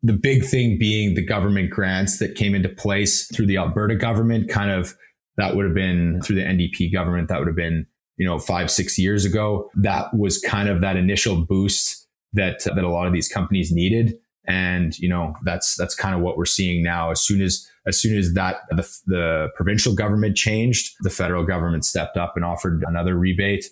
the 0.03 0.13
big 0.13 0.45
thing 0.45 0.77
being 0.77 1.15
the 1.15 1.25
government 1.25 1.71
grants 1.71 2.19
that 2.19 2.35
came 2.35 2.53
into 2.53 2.69
place 2.69 3.27
through 3.35 3.47
the 3.47 3.57
Alberta 3.57 3.95
government 3.95 4.49
kind 4.49 4.69
of 4.69 4.95
that 5.37 5.55
would 5.55 5.65
have 5.65 5.73
been 5.73 6.21
through 6.21 6.35
the 6.35 6.43
NDP 6.43 6.93
government 6.93 7.27
that 7.29 7.39
would 7.39 7.47
have 7.47 7.55
been 7.55 7.87
you 8.17 8.25
know, 8.25 8.39
five, 8.39 8.71
six 8.71 8.97
years 8.97 9.25
ago. 9.25 9.69
That 9.75 10.13
was 10.13 10.39
kind 10.39 10.69
of 10.69 10.81
that 10.81 10.95
initial 10.95 11.43
boost 11.43 12.07
that, 12.33 12.63
that 12.63 12.83
a 12.83 12.89
lot 12.89 13.07
of 13.07 13.13
these 13.13 13.27
companies 13.27 13.71
needed. 13.71 14.15
And, 14.47 14.97
you 14.99 15.09
know, 15.09 15.33
that's, 15.43 15.75
that's 15.75 15.95
kind 15.95 16.15
of 16.15 16.21
what 16.21 16.37
we're 16.37 16.45
seeing 16.45 16.83
now. 16.83 17.11
As 17.11 17.21
soon 17.21 17.41
as, 17.41 17.67
as 17.87 17.99
soon 17.99 18.17
as 18.17 18.33
that, 18.33 18.57
the, 18.69 18.87
the 19.07 19.47
provincial 19.55 19.95
government 19.95 20.37
changed, 20.37 20.95
the 21.01 21.09
federal 21.09 21.43
government 21.43 21.83
stepped 21.83 22.15
up 22.15 22.33
and 22.35 22.45
offered 22.45 22.83
another 22.87 23.15
rebate 23.15 23.65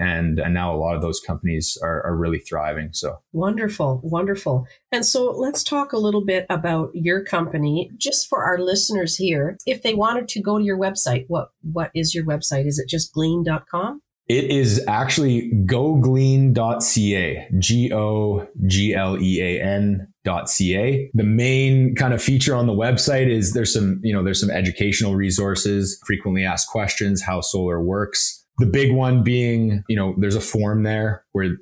and 0.00 0.40
and 0.40 0.54
now 0.54 0.74
a 0.74 0.78
lot 0.78 0.96
of 0.96 1.02
those 1.02 1.20
companies 1.20 1.78
are, 1.82 2.04
are 2.04 2.16
really 2.16 2.38
thriving 2.38 2.88
so. 2.92 3.18
Wonderful 3.32 4.00
wonderful. 4.02 4.66
And 4.90 5.04
so 5.04 5.30
let's 5.30 5.62
talk 5.62 5.92
a 5.92 5.98
little 5.98 6.24
bit 6.24 6.46
about 6.50 6.90
your 6.94 7.22
company. 7.22 7.90
Just 7.96 8.28
for 8.28 8.42
our 8.42 8.58
listeners 8.58 9.16
here 9.16 9.56
if 9.66 9.82
they 9.82 9.94
wanted 9.94 10.26
to 10.28 10.42
go 10.42 10.58
to 10.58 10.64
your 10.64 10.78
website 10.78 11.26
what 11.28 11.50
what 11.62 11.90
is 11.94 12.14
your 12.14 12.24
website? 12.24 12.66
Is 12.66 12.78
it 12.78 12.88
just 12.88 13.12
glean.com 13.12 14.02
it 14.30 14.44
is 14.44 14.84
actually 14.86 15.50
goglean.ca, 15.66 17.48
G 17.58 17.92
O 17.92 18.48
G 18.64 18.94
L 18.94 19.20
E 19.20 19.40
A 19.42 19.60
N 19.60 20.06
dot 20.24 20.48
.ca. 20.48 21.10
The 21.14 21.24
main 21.24 21.96
kind 21.96 22.14
of 22.14 22.22
feature 22.22 22.54
on 22.54 22.68
the 22.68 22.72
website 22.72 23.28
is 23.28 23.54
there's 23.54 23.72
some, 23.72 24.00
you 24.04 24.14
know, 24.14 24.22
there's 24.22 24.38
some 24.38 24.50
educational 24.50 25.16
resources, 25.16 26.00
frequently 26.06 26.44
asked 26.44 26.68
questions, 26.68 27.20
how 27.22 27.40
solar 27.40 27.82
works, 27.82 28.46
the 28.60 28.66
big 28.66 28.92
one 28.92 29.22
being, 29.22 29.82
you 29.88 29.96
know, 29.96 30.14
there's 30.18 30.36
a 30.36 30.40
form 30.40 30.82
there 30.82 31.24
where 31.32 31.56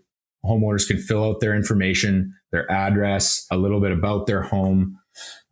homeowners 0.44 0.86
can 0.86 0.98
fill 0.98 1.24
out 1.24 1.40
their 1.40 1.54
information, 1.54 2.34
their 2.52 2.70
address, 2.70 3.46
a 3.50 3.56
little 3.56 3.80
bit 3.80 3.92
about 3.92 4.26
their 4.26 4.42
home. 4.42 4.98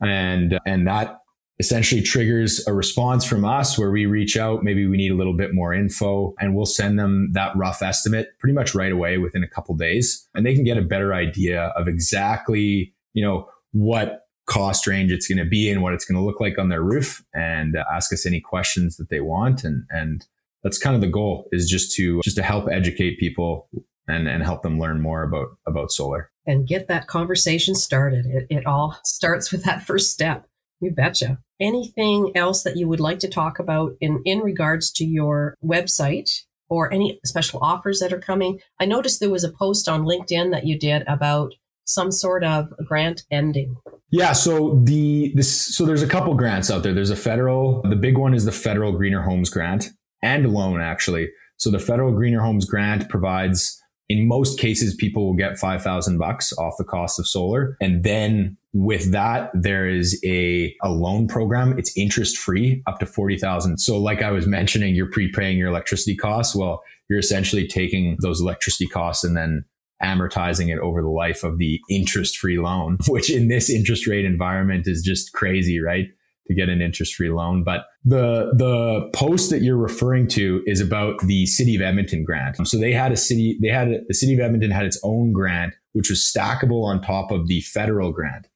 And, 0.01 0.59
and 0.67 0.87
that 0.87 1.21
essentially 1.59 2.03
triggers 2.03 2.67
a 2.67 2.75
response 2.75 3.25
from 3.25 3.45
us 3.45 3.79
where 3.79 3.91
we 3.91 4.07
reach 4.07 4.37
out. 4.37 4.63
Maybe 4.63 4.87
we 4.87 4.97
need 4.97 5.11
a 5.11 5.15
little 5.15 5.37
bit 5.37 5.55
more 5.55 5.73
info 5.73 6.35
and 6.39 6.55
we'll 6.55 6.67
send 6.67 6.99
them 6.99 7.31
that 7.33 7.57
rough 7.57 7.81
estimate 7.81 8.29
pretty 8.39 8.53
much 8.53 8.75
right 8.75 8.93
away 8.93 9.17
within 9.19 9.43
a 9.43 9.49
couple 9.49 9.75
days. 9.75 10.29
And 10.35 10.45
they 10.45 10.55
can 10.55 10.65
get 10.65 10.77
a 10.77 10.83
better 10.83 11.15
idea 11.15 11.73
of 11.77 11.89
exactly, 11.89 12.93
you 13.15 13.25
know, 13.25 13.49
what 13.73 14.27
cost 14.47 14.87
range 14.87 15.13
it's 15.13 15.27
going 15.27 15.39
to 15.39 15.49
be 15.49 15.71
and 15.71 15.83
what 15.83 15.95
it's 15.95 16.05
going 16.05 16.17
to 16.17 16.25
look 16.25 16.41
like 16.41 16.59
on 16.59 16.69
their 16.69 16.83
roof 16.83 17.25
and 17.35 17.77
ask 17.93 18.13
us 18.13 18.27
any 18.27 18.41
questions 18.41 18.97
that 18.97 19.09
they 19.09 19.21
want. 19.21 19.65
And, 19.65 19.85
and 19.91 20.27
that's 20.67 20.79
kind 20.79 20.97
of 20.97 21.01
the 21.01 21.07
goal 21.07 21.49
is 21.53 21.71
just 21.71 21.95
to 21.95 22.21
just 22.25 22.37
to 22.37 22.43
help 22.43 22.69
educate 22.69 23.21
people 23.21 23.69
and 24.09 24.27
and 24.27 24.43
help 24.43 24.63
them 24.63 24.81
learn 24.81 25.01
more 25.01 25.23
about 25.23 25.47
about 25.65 25.93
solar 25.93 26.29
and 26.45 26.67
get 26.67 26.89
that 26.89 27.07
conversation 27.07 27.77
started. 27.77 28.27
It, 28.27 28.47
it 28.51 28.67
all 28.67 28.99
starts 29.05 29.53
with 29.53 29.63
that 29.63 29.85
first 29.87 30.11
step. 30.11 30.49
You 30.81 30.91
betcha. 30.91 31.39
Anything 31.61 32.33
else 32.35 32.65
that 32.65 32.77
you 32.77 32.89
would 32.89 32.99
like 32.99 33.21
to 33.21 33.29
talk 33.29 33.61
about 33.61 33.93
in 34.01 34.23
in 34.25 34.41
regards 34.41 34.91
to 34.95 35.05
your 35.05 35.55
website 35.65 36.43
or 36.69 36.93
any 36.93 37.21
special 37.25 37.61
offers 37.63 38.01
that 38.01 38.13
are 38.13 38.19
coming? 38.19 38.59
I 38.81 38.87
noticed 38.87 39.21
there 39.21 39.31
was 39.31 39.45
a 39.45 39.53
post 39.53 39.89
on 39.89 40.03
LinkedIn 40.03 40.51
that 40.51 40.67
you 40.67 40.77
did 40.77 41.05
about 41.07 41.55
some 41.85 42.11
sort 42.11 42.43
of 42.43 42.75
grant 42.85 43.23
ending. 43.31 43.77
Yeah, 44.11 44.33
so 44.33 44.81
the 44.83 45.33
this 45.37 45.77
so 45.77 45.87
there's 45.87 46.03
a 46.03 46.09
couple 46.09 46.35
grants 46.35 46.73
out 46.73 46.83
there. 46.83 46.93
There's 46.93 47.11
a 47.11 47.17
federal, 47.17 47.83
the 47.83 47.97
big 47.97 48.19
one 48.19 48.35
is 48.35 48.45
the 48.45 48.53
federal 48.53 48.91
Greener 48.91 49.23
Homes 49.23 49.49
grant 49.49 49.91
and 50.23 50.53
loan 50.53 50.81
actually. 50.81 51.29
So 51.59 51.71
the 51.71 51.79
federal 51.79 52.13
Greener 52.13 52.41
Homes 52.41 52.65
grant 52.65 53.09
provides 53.09 53.81
in 54.09 54.29
most 54.29 54.59
cases 54.59 54.95
people 54.95 55.27
will 55.27 55.35
get 55.35 55.59
5000 55.59 56.19
bucks 56.19 56.53
off 56.59 56.75
the 56.79 56.85
cost 56.85 57.19
of 57.19 57.27
solar. 57.27 57.77
And 57.81 58.05
then 58.05 58.57
with 58.73 59.11
that 59.13 59.51
there 59.55 59.89
is 59.89 60.21
a, 60.25 60.75
a 60.83 60.91
loan 60.91 61.27
program. 61.27 61.79
It's 61.79 61.97
interest 61.97 62.37
free 62.37 62.83
up 62.87 62.99
to 63.01 63.07
40000 63.07 63.79
so 63.79 63.99
like 63.99 64.23
i 64.23 64.31
was 64.31 64.47
mentioning 64.47 64.95
you're 64.95 65.11
prepaying 65.11 65.59
your 65.59 65.69
electricity 65.69 66.17
costs. 66.17 66.55
Well 66.55 66.83
you're 67.09 67.19
essentially 67.19 67.67
taking 67.67 68.17
those 68.21 68.41
electricity 68.41 68.87
costs 68.87 69.25
and 69.25 69.37
then 69.37 69.65
amortizing 70.03 70.71
it 70.71 70.79
over 70.79 71.01
the 71.01 71.09
life 71.09 71.43
of 71.43 71.59
the 71.59 71.81
interest 71.89 72.37
free 72.37 72.59
loan 72.59 72.99
which 73.09 73.31
in 73.31 73.49
this 73.49 73.71
interest 73.71 74.07
rate 74.07 74.27
environment 74.27 74.87
is 74.87 75.03
just 75.03 75.33
crazy 75.33 75.81
right 75.81 76.09
to 76.47 76.55
get 76.55 76.69
an 76.69 76.81
interest-free 76.81 77.31
loan. 77.31 77.65
But 77.65 77.87
the 78.05 78.53
the 78.55 79.09
post 79.13 79.51
that 79.51 79.63
you're 79.63 79.77
referring 79.77 80.29
to 80.29 80.63
is 80.67 80.81
about 80.81 81.21
the 81.21 81.47
City 81.47 81.75
of 81.77 81.83
Edmonton 81.83 82.25
grant. 82.25 82.59
Um, 82.59 82.67
so 82.67 82.79
they 82.79 82.93
had 82.93 83.13
a 83.13 83.17
city, 83.17 83.59
they 83.61 83.69
had 83.69 83.89
a, 83.89 83.99
the 84.09 84.15
City 84.15 84.35
of 84.35 84.41
Edmonton 84.41 84.71
had 84.71 84.87
its 84.87 85.01
own 85.03 85.33
grant, 85.33 85.75
which 85.93 86.11
was 86.11 86.21
stackable 86.21 86.85
on 86.85 87.01
top 87.01 87.31
of 87.31 87.49
the 87.49 87.61
federal 87.63 88.13
grant. 88.13 88.49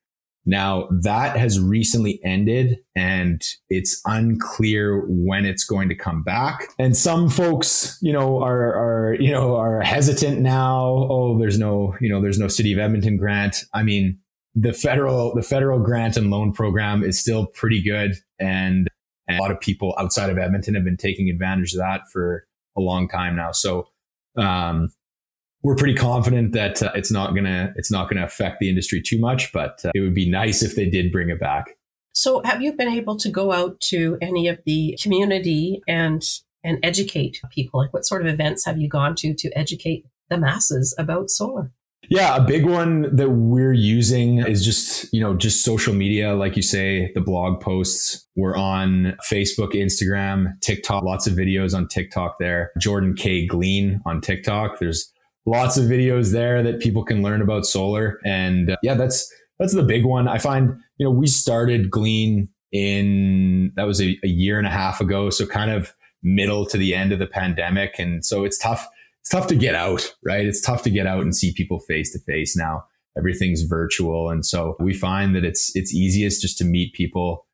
Now 0.47 0.89
that 1.03 1.37
has 1.37 1.61
recently 1.61 2.19
ended 2.25 2.79
and 2.97 3.43
it's 3.69 4.01
unclear 4.07 5.05
when 5.07 5.45
it's 5.45 5.65
going 5.65 5.91
to 5.91 5.95
come 5.95 6.23
back. 6.23 6.69
And 6.79 6.97
some 6.97 7.29
folks, 7.29 7.99
you 8.01 8.13
know, 8.13 8.43
are, 8.43 8.75
are, 8.75 9.17
you 9.21 9.31
know, 9.31 9.57
are 9.57 9.83
hesitant 9.83 10.41
now. 10.41 11.07
Oh, 11.11 11.39
there's 11.39 11.59
no, 11.59 11.95
you 12.01 12.09
know, 12.09 12.23
there's 12.23 12.39
no 12.39 12.49
city 12.49 12.73
of 12.73 12.79
Edmonton 12.79 13.19
grant. 13.19 13.65
I 13.75 13.83
mean, 13.83 14.19
the 14.55 14.73
federal 14.73 15.35
the 15.35 15.43
federal 15.43 15.79
grant 15.79 16.17
and 16.17 16.31
loan 16.31 16.53
program 16.53 17.03
is 17.03 17.19
still 17.19 17.47
pretty 17.47 17.83
good. 17.83 18.17
And, 18.39 18.89
and, 19.29 19.39
a 19.39 19.41
lot 19.41 19.51
of 19.51 19.61
people 19.61 19.95
outside 19.99 20.31
of 20.31 20.39
Edmonton 20.39 20.75
have 20.75 20.85
been 20.85 20.97
taking 20.97 21.29
advantage 21.29 21.73
of 21.73 21.79
that 21.79 22.03
for 22.13 22.47
a 22.77 22.81
long 22.81 23.09
time 23.09 23.37
now. 23.37 23.53
So 23.53 23.89
um, 24.37 24.89
we're 25.63 25.77
pretty 25.77 25.95
confident 25.95 26.53
that 26.53 26.83
uh, 26.83 26.91
it's 26.95 27.13
not 27.13 27.35
gonna 27.35 27.73
it's 27.77 27.91
not 27.91 28.09
gonna 28.09 28.25
affect 28.25 28.61
the 28.61 28.69
industry 28.69 29.03
too 29.03 29.19
much 29.19 29.53
but 29.53 29.81
uh, 29.85 29.91
it 29.95 30.01
would 30.01 30.15
be 30.15 30.29
nice 30.29 30.63
if 30.63 30.75
they 30.75 30.89
did 30.89 31.13
bring 31.13 31.31
it 31.31 31.41
back. 31.41 31.77
So 32.13 32.43
have 32.45 32.61
you 32.61 32.73
been 32.73 32.89
able 32.89 33.17
to 33.19 33.31
go 33.31 33.53
out 33.53 33.81
to 33.83 34.19
any 34.21 34.49
of 34.49 34.59
the 34.67 34.99
community 35.01 35.83
and 35.87 36.23
and 36.65 36.79
educate 36.83 37.41
people? 37.51 37.81
Like 37.81 37.93
what 37.93 38.05
sort 38.05 38.23
of 38.23 38.33
events 38.33 38.65
have 38.65 38.79
you 38.79 38.89
gone 38.89 39.15
to 39.17 39.35
to 39.35 39.51
educate 39.57 40.07
the 40.29 40.39
masses 40.39 40.95
about 40.99 41.31
solar 41.31 41.73
yeah, 42.11 42.35
a 42.37 42.41
big 42.41 42.67
one 42.67 43.15
that 43.15 43.31
we're 43.31 43.73
using 43.73 44.39
is 44.39 44.65
just, 44.65 45.13
you 45.15 45.21
know, 45.21 45.37
just 45.37 45.65
social 45.65 45.95
media. 45.95 46.35
Like 46.35 46.57
you 46.57 46.63
say, 46.63 47.13
the 47.15 47.21
blog 47.21 47.61
posts. 47.61 48.27
We're 48.35 48.57
on 48.57 49.17
Facebook, 49.31 49.75
Instagram, 49.75 50.61
TikTok, 50.61 51.05
lots 51.05 51.29
of 51.29 51.35
videos 51.35 51.73
on 51.73 51.87
TikTok 51.87 52.41
there. 52.41 52.73
Jordan 52.79 53.15
K. 53.15 53.47
Glean 53.47 54.03
on 54.05 54.21
TikTok. 54.21 54.81
There's 54.81 55.09
lots 55.47 55.77
of 55.77 55.85
videos 55.85 56.33
there 56.33 56.65
that 56.65 56.81
people 56.81 57.05
can 57.05 57.23
learn 57.23 57.41
about 57.43 57.65
solar. 57.65 58.19
And 58.25 58.71
uh, 58.71 58.77
yeah, 58.83 58.95
that's, 58.95 59.33
that's 59.61 59.75
the 59.75 59.85
big 59.85 60.05
one. 60.05 60.27
I 60.27 60.39
find, 60.39 60.81
you 60.99 61.05
know, 61.07 61.13
we 61.13 61.29
started 61.29 61.93
Glean 61.93 62.49
in, 62.73 63.73
that 63.77 63.87
was 63.87 64.03
a, 64.03 64.19
a 64.25 64.29
year 64.29 64.59
and 64.59 64.67
a 64.67 64.71
half 64.71 65.01
ago. 65.01 65.31
So 65.31 65.47
kind 65.47 65.71
of 65.71 65.95
middle 66.25 66.67
to 66.67 66.77
the 66.77 66.93
end 66.93 67.13
of 67.13 67.21
the 67.21 67.27
pandemic. 67.29 68.01
And 68.01 68.25
so 68.25 68.43
it's 68.43 68.59
tough 68.59 68.89
tough 69.31 69.47
to 69.49 69.55
get 69.55 69.75
out, 69.75 70.15
right? 70.25 70.47
It's 70.47 70.61
tough 70.61 70.83
to 70.83 70.91
get 70.91 71.07
out 71.07 71.23
and 71.23 71.35
see 71.35 71.53
people 71.53 71.81
face 71.81 72.13
to 72.13 72.19
face 72.21 72.57
now. 72.57 72.85
Everything's 73.17 73.63
virtual. 73.63 74.31
And 74.31 74.45
so 74.45 74.77
we 74.79 74.95
find 74.95 75.35
that 75.35 75.45
it's, 75.45 75.75
it's 75.75 75.95
easiest 75.95 76.43
just 76.43 76.59
to 76.59 76.65
meet 76.65 76.95
people, 76.95 77.47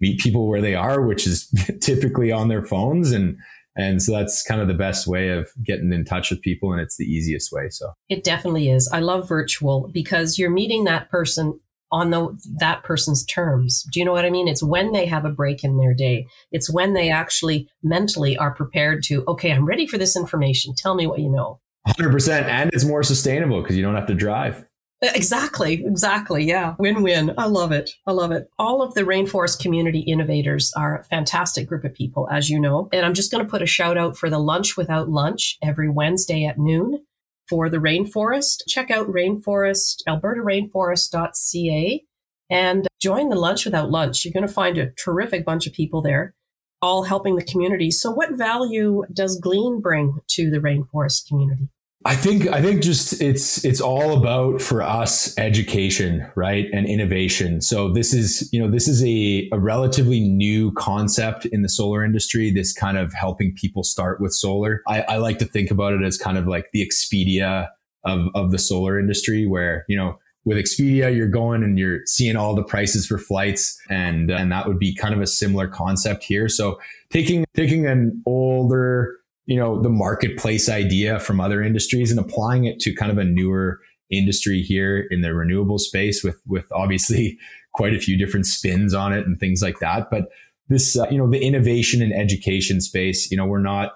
meet 0.00 0.20
people 0.20 0.48
where 0.48 0.60
they 0.60 0.74
are, 0.74 1.02
which 1.02 1.26
is 1.26 1.48
typically 1.80 2.32
on 2.32 2.48
their 2.48 2.64
phones 2.64 3.12
and, 3.12 3.36
And 3.76 4.00
so 4.00 4.12
that's 4.12 4.42
kind 4.44 4.60
of 4.60 4.68
the 4.68 4.74
best 4.74 5.06
way 5.06 5.30
of 5.30 5.50
getting 5.64 5.92
in 5.92 6.04
touch 6.04 6.30
with 6.30 6.40
people. 6.42 6.72
And 6.72 6.80
it's 6.80 6.96
the 6.96 7.04
easiest 7.04 7.50
way. 7.50 7.68
So 7.70 7.92
it 8.08 8.22
definitely 8.22 8.70
is. 8.70 8.88
I 8.92 9.00
love 9.00 9.28
virtual 9.28 9.90
because 9.92 10.38
you're 10.38 10.50
meeting 10.50 10.84
that 10.84 11.10
person 11.10 11.58
on 11.94 12.10
the, 12.10 12.36
that 12.58 12.82
person's 12.82 13.24
terms. 13.24 13.86
Do 13.92 14.00
you 14.00 14.04
know 14.04 14.12
what 14.12 14.24
I 14.24 14.30
mean? 14.30 14.48
It's 14.48 14.64
when 14.64 14.90
they 14.90 15.06
have 15.06 15.24
a 15.24 15.30
break 15.30 15.62
in 15.62 15.78
their 15.78 15.94
day. 15.94 16.26
It's 16.50 16.68
when 16.68 16.92
they 16.92 17.08
actually 17.08 17.68
mentally 17.84 18.36
are 18.36 18.52
prepared 18.52 19.04
to, 19.04 19.24
okay, 19.28 19.52
I'm 19.52 19.64
ready 19.64 19.86
for 19.86 19.96
this 19.96 20.16
information. 20.16 20.74
Tell 20.76 20.96
me 20.96 21.06
what 21.06 21.20
you 21.20 21.30
know. 21.30 21.60
100%. 21.86 22.46
And 22.46 22.70
it's 22.72 22.84
more 22.84 23.04
sustainable 23.04 23.62
because 23.62 23.76
you 23.76 23.82
don't 23.84 23.94
have 23.94 24.08
to 24.08 24.14
drive. 24.14 24.66
Exactly, 25.02 25.84
exactly. 25.86 26.42
Yeah. 26.42 26.74
Win 26.80 27.02
win. 27.02 27.32
I 27.38 27.46
love 27.46 27.70
it. 27.70 27.90
I 28.08 28.12
love 28.12 28.32
it. 28.32 28.48
All 28.58 28.82
of 28.82 28.94
the 28.94 29.02
Rainforest 29.02 29.60
Community 29.60 30.00
Innovators 30.00 30.72
are 30.76 30.98
a 30.98 31.04
fantastic 31.04 31.68
group 31.68 31.84
of 31.84 31.94
people, 31.94 32.28
as 32.28 32.50
you 32.50 32.58
know. 32.58 32.88
And 32.92 33.06
I'm 33.06 33.14
just 33.14 33.30
going 33.30 33.44
to 33.44 33.50
put 33.50 33.62
a 33.62 33.66
shout 33.66 33.96
out 33.96 34.16
for 34.16 34.28
the 34.28 34.38
Lunch 34.38 34.76
Without 34.76 35.08
Lunch 35.08 35.58
every 35.62 35.88
Wednesday 35.88 36.44
at 36.44 36.58
noon 36.58 37.04
for 37.48 37.68
the 37.68 37.78
rainforest. 37.78 38.62
Check 38.68 38.90
out 38.90 39.08
rainforest, 39.08 40.02
albertarainforest.ca 40.08 42.04
and 42.50 42.86
join 43.00 43.28
the 43.28 43.36
Lunch 43.36 43.64
Without 43.64 43.90
Lunch. 43.90 44.24
You're 44.24 44.32
going 44.32 44.46
to 44.46 44.52
find 44.52 44.78
a 44.78 44.90
terrific 44.92 45.44
bunch 45.44 45.66
of 45.66 45.72
people 45.72 46.02
there, 46.02 46.34
all 46.82 47.04
helping 47.04 47.36
the 47.36 47.44
community. 47.44 47.90
So, 47.90 48.10
what 48.10 48.32
value 48.32 49.04
does 49.12 49.38
Glean 49.40 49.80
bring 49.80 50.18
to 50.28 50.50
the 50.50 50.58
rainforest 50.58 51.26
community? 51.26 51.68
I 52.06 52.14
think 52.14 52.48
I 52.48 52.60
think 52.60 52.82
just 52.82 53.22
it's 53.22 53.64
it's 53.64 53.80
all 53.80 54.14
about 54.14 54.60
for 54.60 54.82
us 54.82 55.36
education, 55.38 56.30
right? 56.34 56.66
And 56.70 56.86
innovation. 56.86 57.62
So 57.62 57.90
this 57.90 58.12
is, 58.12 58.50
you 58.52 58.60
know, 58.60 58.70
this 58.70 58.88
is 58.88 59.02
a, 59.02 59.48
a 59.52 59.58
relatively 59.58 60.20
new 60.20 60.70
concept 60.72 61.46
in 61.46 61.62
the 61.62 61.68
solar 61.68 62.04
industry, 62.04 62.50
this 62.50 62.74
kind 62.74 62.98
of 62.98 63.14
helping 63.14 63.54
people 63.54 63.82
start 63.84 64.20
with 64.20 64.34
solar. 64.34 64.82
I, 64.86 65.02
I 65.02 65.16
like 65.16 65.38
to 65.38 65.46
think 65.46 65.70
about 65.70 65.94
it 65.94 66.02
as 66.02 66.18
kind 66.18 66.36
of 66.36 66.46
like 66.46 66.66
the 66.72 66.86
Expedia 66.86 67.68
of, 68.04 68.28
of 68.34 68.50
the 68.50 68.58
solar 68.58 69.00
industry 69.00 69.46
where, 69.46 69.86
you 69.88 69.96
know, 69.96 70.18
with 70.44 70.58
Expedia, 70.58 71.14
you're 71.14 71.26
going 71.26 71.62
and 71.62 71.78
you're 71.78 72.00
seeing 72.04 72.36
all 72.36 72.54
the 72.54 72.62
prices 72.62 73.06
for 73.06 73.16
flights 73.16 73.80
and 73.88 74.30
and 74.30 74.52
that 74.52 74.68
would 74.68 74.78
be 74.78 74.94
kind 74.94 75.14
of 75.14 75.22
a 75.22 75.26
similar 75.26 75.68
concept 75.68 76.22
here. 76.22 76.50
So 76.50 76.78
taking 77.08 77.46
taking 77.54 77.86
an 77.86 78.22
older 78.26 79.20
you 79.46 79.56
know, 79.56 79.80
the 79.80 79.90
marketplace 79.90 80.68
idea 80.68 81.20
from 81.20 81.40
other 81.40 81.62
industries 81.62 82.10
and 82.10 82.18
applying 82.18 82.64
it 82.64 82.80
to 82.80 82.94
kind 82.94 83.12
of 83.12 83.18
a 83.18 83.24
newer 83.24 83.80
industry 84.10 84.62
here 84.62 85.06
in 85.10 85.20
the 85.20 85.34
renewable 85.34 85.78
space 85.78 86.22
with, 86.22 86.40
with 86.46 86.66
obviously 86.72 87.38
quite 87.74 87.94
a 87.94 88.00
few 88.00 88.16
different 88.16 88.46
spins 88.46 88.94
on 88.94 89.12
it 89.12 89.26
and 89.26 89.40
things 89.40 89.60
like 89.62 89.80
that. 89.80 90.08
But 90.10 90.28
this, 90.68 90.96
uh, 90.96 91.06
you 91.10 91.18
know, 91.18 91.28
the 91.28 91.42
innovation 91.42 92.00
and 92.00 92.12
education 92.12 92.80
space, 92.80 93.30
you 93.30 93.36
know, 93.36 93.46
we're 93.46 93.58
not, 93.58 93.92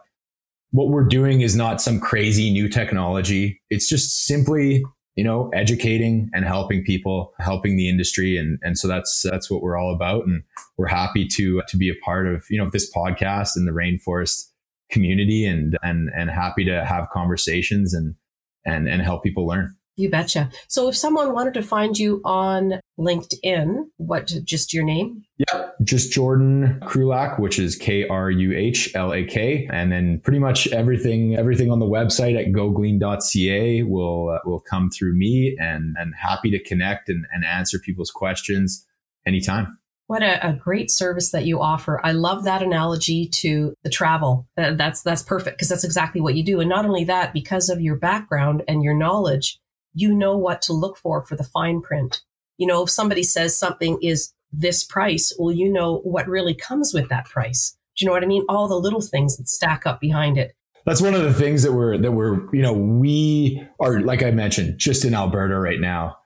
what 0.70 0.88
we're 0.88 1.06
doing 1.06 1.40
is 1.40 1.56
not 1.56 1.80
some 1.80 1.98
crazy 1.98 2.50
new 2.50 2.68
technology. 2.68 3.60
It's 3.70 3.88
just 3.88 4.26
simply, 4.26 4.82
you 5.14 5.24
know, 5.24 5.48
educating 5.54 6.28
and 6.34 6.44
helping 6.44 6.84
people, 6.84 7.32
helping 7.38 7.76
the 7.76 7.88
industry. 7.88 8.36
And, 8.36 8.58
and 8.62 8.76
so 8.76 8.86
that's, 8.86 9.22
that's 9.22 9.50
what 9.50 9.62
we're 9.62 9.78
all 9.78 9.94
about. 9.94 10.26
And 10.26 10.42
we're 10.76 10.88
happy 10.88 11.26
to, 11.28 11.62
to 11.68 11.76
be 11.78 11.88
a 11.88 11.94
part 12.04 12.26
of, 12.26 12.44
you 12.50 12.58
know, 12.58 12.68
this 12.68 12.92
podcast 12.92 13.56
and 13.56 13.66
the 13.66 13.72
rainforest 13.72 14.48
community 14.90 15.46
and 15.46 15.78
and 15.82 16.10
and 16.16 16.30
happy 16.30 16.64
to 16.64 16.84
have 16.84 17.08
conversations 17.10 17.94
and 17.94 18.14
and 18.64 18.88
and 18.88 19.02
help 19.02 19.22
people 19.22 19.46
learn. 19.46 19.74
You 19.98 20.08
betcha. 20.08 20.48
So 20.68 20.88
if 20.88 20.96
someone 20.96 21.32
wanted 21.32 21.54
to 21.54 21.62
find 21.62 21.98
you 21.98 22.20
on 22.24 22.74
LinkedIn, 23.00 23.86
what 23.96 24.32
just 24.44 24.72
your 24.72 24.84
name? 24.84 25.24
Yeah, 25.38 25.70
just 25.82 26.12
Jordan 26.12 26.78
Kruhlak, 26.84 27.40
which 27.40 27.58
is 27.58 27.74
K 27.74 28.06
R 28.06 28.30
U 28.30 28.56
H 28.56 28.94
L 28.94 29.12
A 29.12 29.24
K, 29.24 29.68
and 29.72 29.90
then 29.90 30.20
pretty 30.22 30.38
much 30.38 30.68
everything 30.68 31.34
everything 31.34 31.72
on 31.72 31.80
the 31.80 31.86
website 31.86 32.38
at 32.38 32.52
goglean.ca 32.52 33.82
will 33.82 34.28
uh, 34.28 34.38
will 34.48 34.60
come 34.60 34.88
through 34.88 35.16
me, 35.16 35.56
and 35.58 35.96
and 35.98 36.14
happy 36.16 36.52
to 36.52 36.62
connect 36.62 37.08
and, 37.08 37.26
and 37.32 37.44
answer 37.44 37.80
people's 37.80 38.12
questions 38.12 38.86
anytime. 39.26 39.77
What 40.08 40.22
a, 40.22 40.48
a, 40.48 40.54
great 40.54 40.90
service 40.90 41.32
that 41.32 41.44
you 41.44 41.60
offer. 41.60 42.00
I 42.02 42.12
love 42.12 42.44
that 42.44 42.62
analogy 42.62 43.28
to 43.28 43.74
the 43.84 43.90
travel. 43.90 44.48
Uh, 44.56 44.72
that's 44.72 45.02
that's 45.02 45.22
perfect 45.22 45.58
because 45.58 45.68
that's 45.68 45.84
exactly 45.84 46.22
what 46.22 46.34
you 46.34 46.42
do. 46.42 46.60
And 46.60 46.68
not 46.68 46.86
only 46.86 47.04
that, 47.04 47.34
because 47.34 47.68
of 47.68 47.82
your 47.82 47.94
background 47.94 48.62
and 48.66 48.82
your 48.82 48.94
knowledge, 48.94 49.60
you 49.92 50.14
know 50.14 50.34
what 50.34 50.62
to 50.62 50.72
look 50.72 50.96
for 50.96 51.22
for 51.22 51.36
the 51.36 51.44
fine 51.44 51.82
print. 51.82 52.22
You 52.56 52.66
know, 52.66 52.84
if 52.84 52.90
somebody 52.90 53.22
says 53.22 53.54
something 53.54 53.98
is 54.00 54.32
this 54.50 54.82
price, 54.82 55.30
well, 55.38 55.54
you 55.54 55.70
know 55.70 55.98
what 55.98 56.26
really 56.26 56.54
comes 56.54 56.94
with 56.94 57.10
that 57.10 57.26
price. 57.26 57.76
Do 57.98 58.04
you 58.04 58.06
know 58.06 58.14
what 58.14 58.24
I 58.24 58.28
mean? 58.28 58.46
All 58.48 58.66
the 58.66 58.76
little 58.76 59.02
things 59.02 59.36
that 59.36 59.46
stack 59.46 59.86
up 59.86 60.00
behind 60.00 60.38
it. 60.38 60.54
That's 60.86 61.02
one 61.02 61.12
of 61.12 61.22
the 61.22 61.34
things 61.34 61.64
that 61.64 61.74
we're 61.74 61.98
that 61.98 62.12
we're, 62.12 62.48
you 62.54 62.62
know, 62.62 62.72
we 62.72 63.62
are 63.78 64.00
like 64.00 64.22
I 64.22 64.30
mentioned, 64.30 64.78
just 64.78 65.04
in 65.04 65.12
Alberta 65.12 65.58
right 65.58 65.80
now 65.80 66.17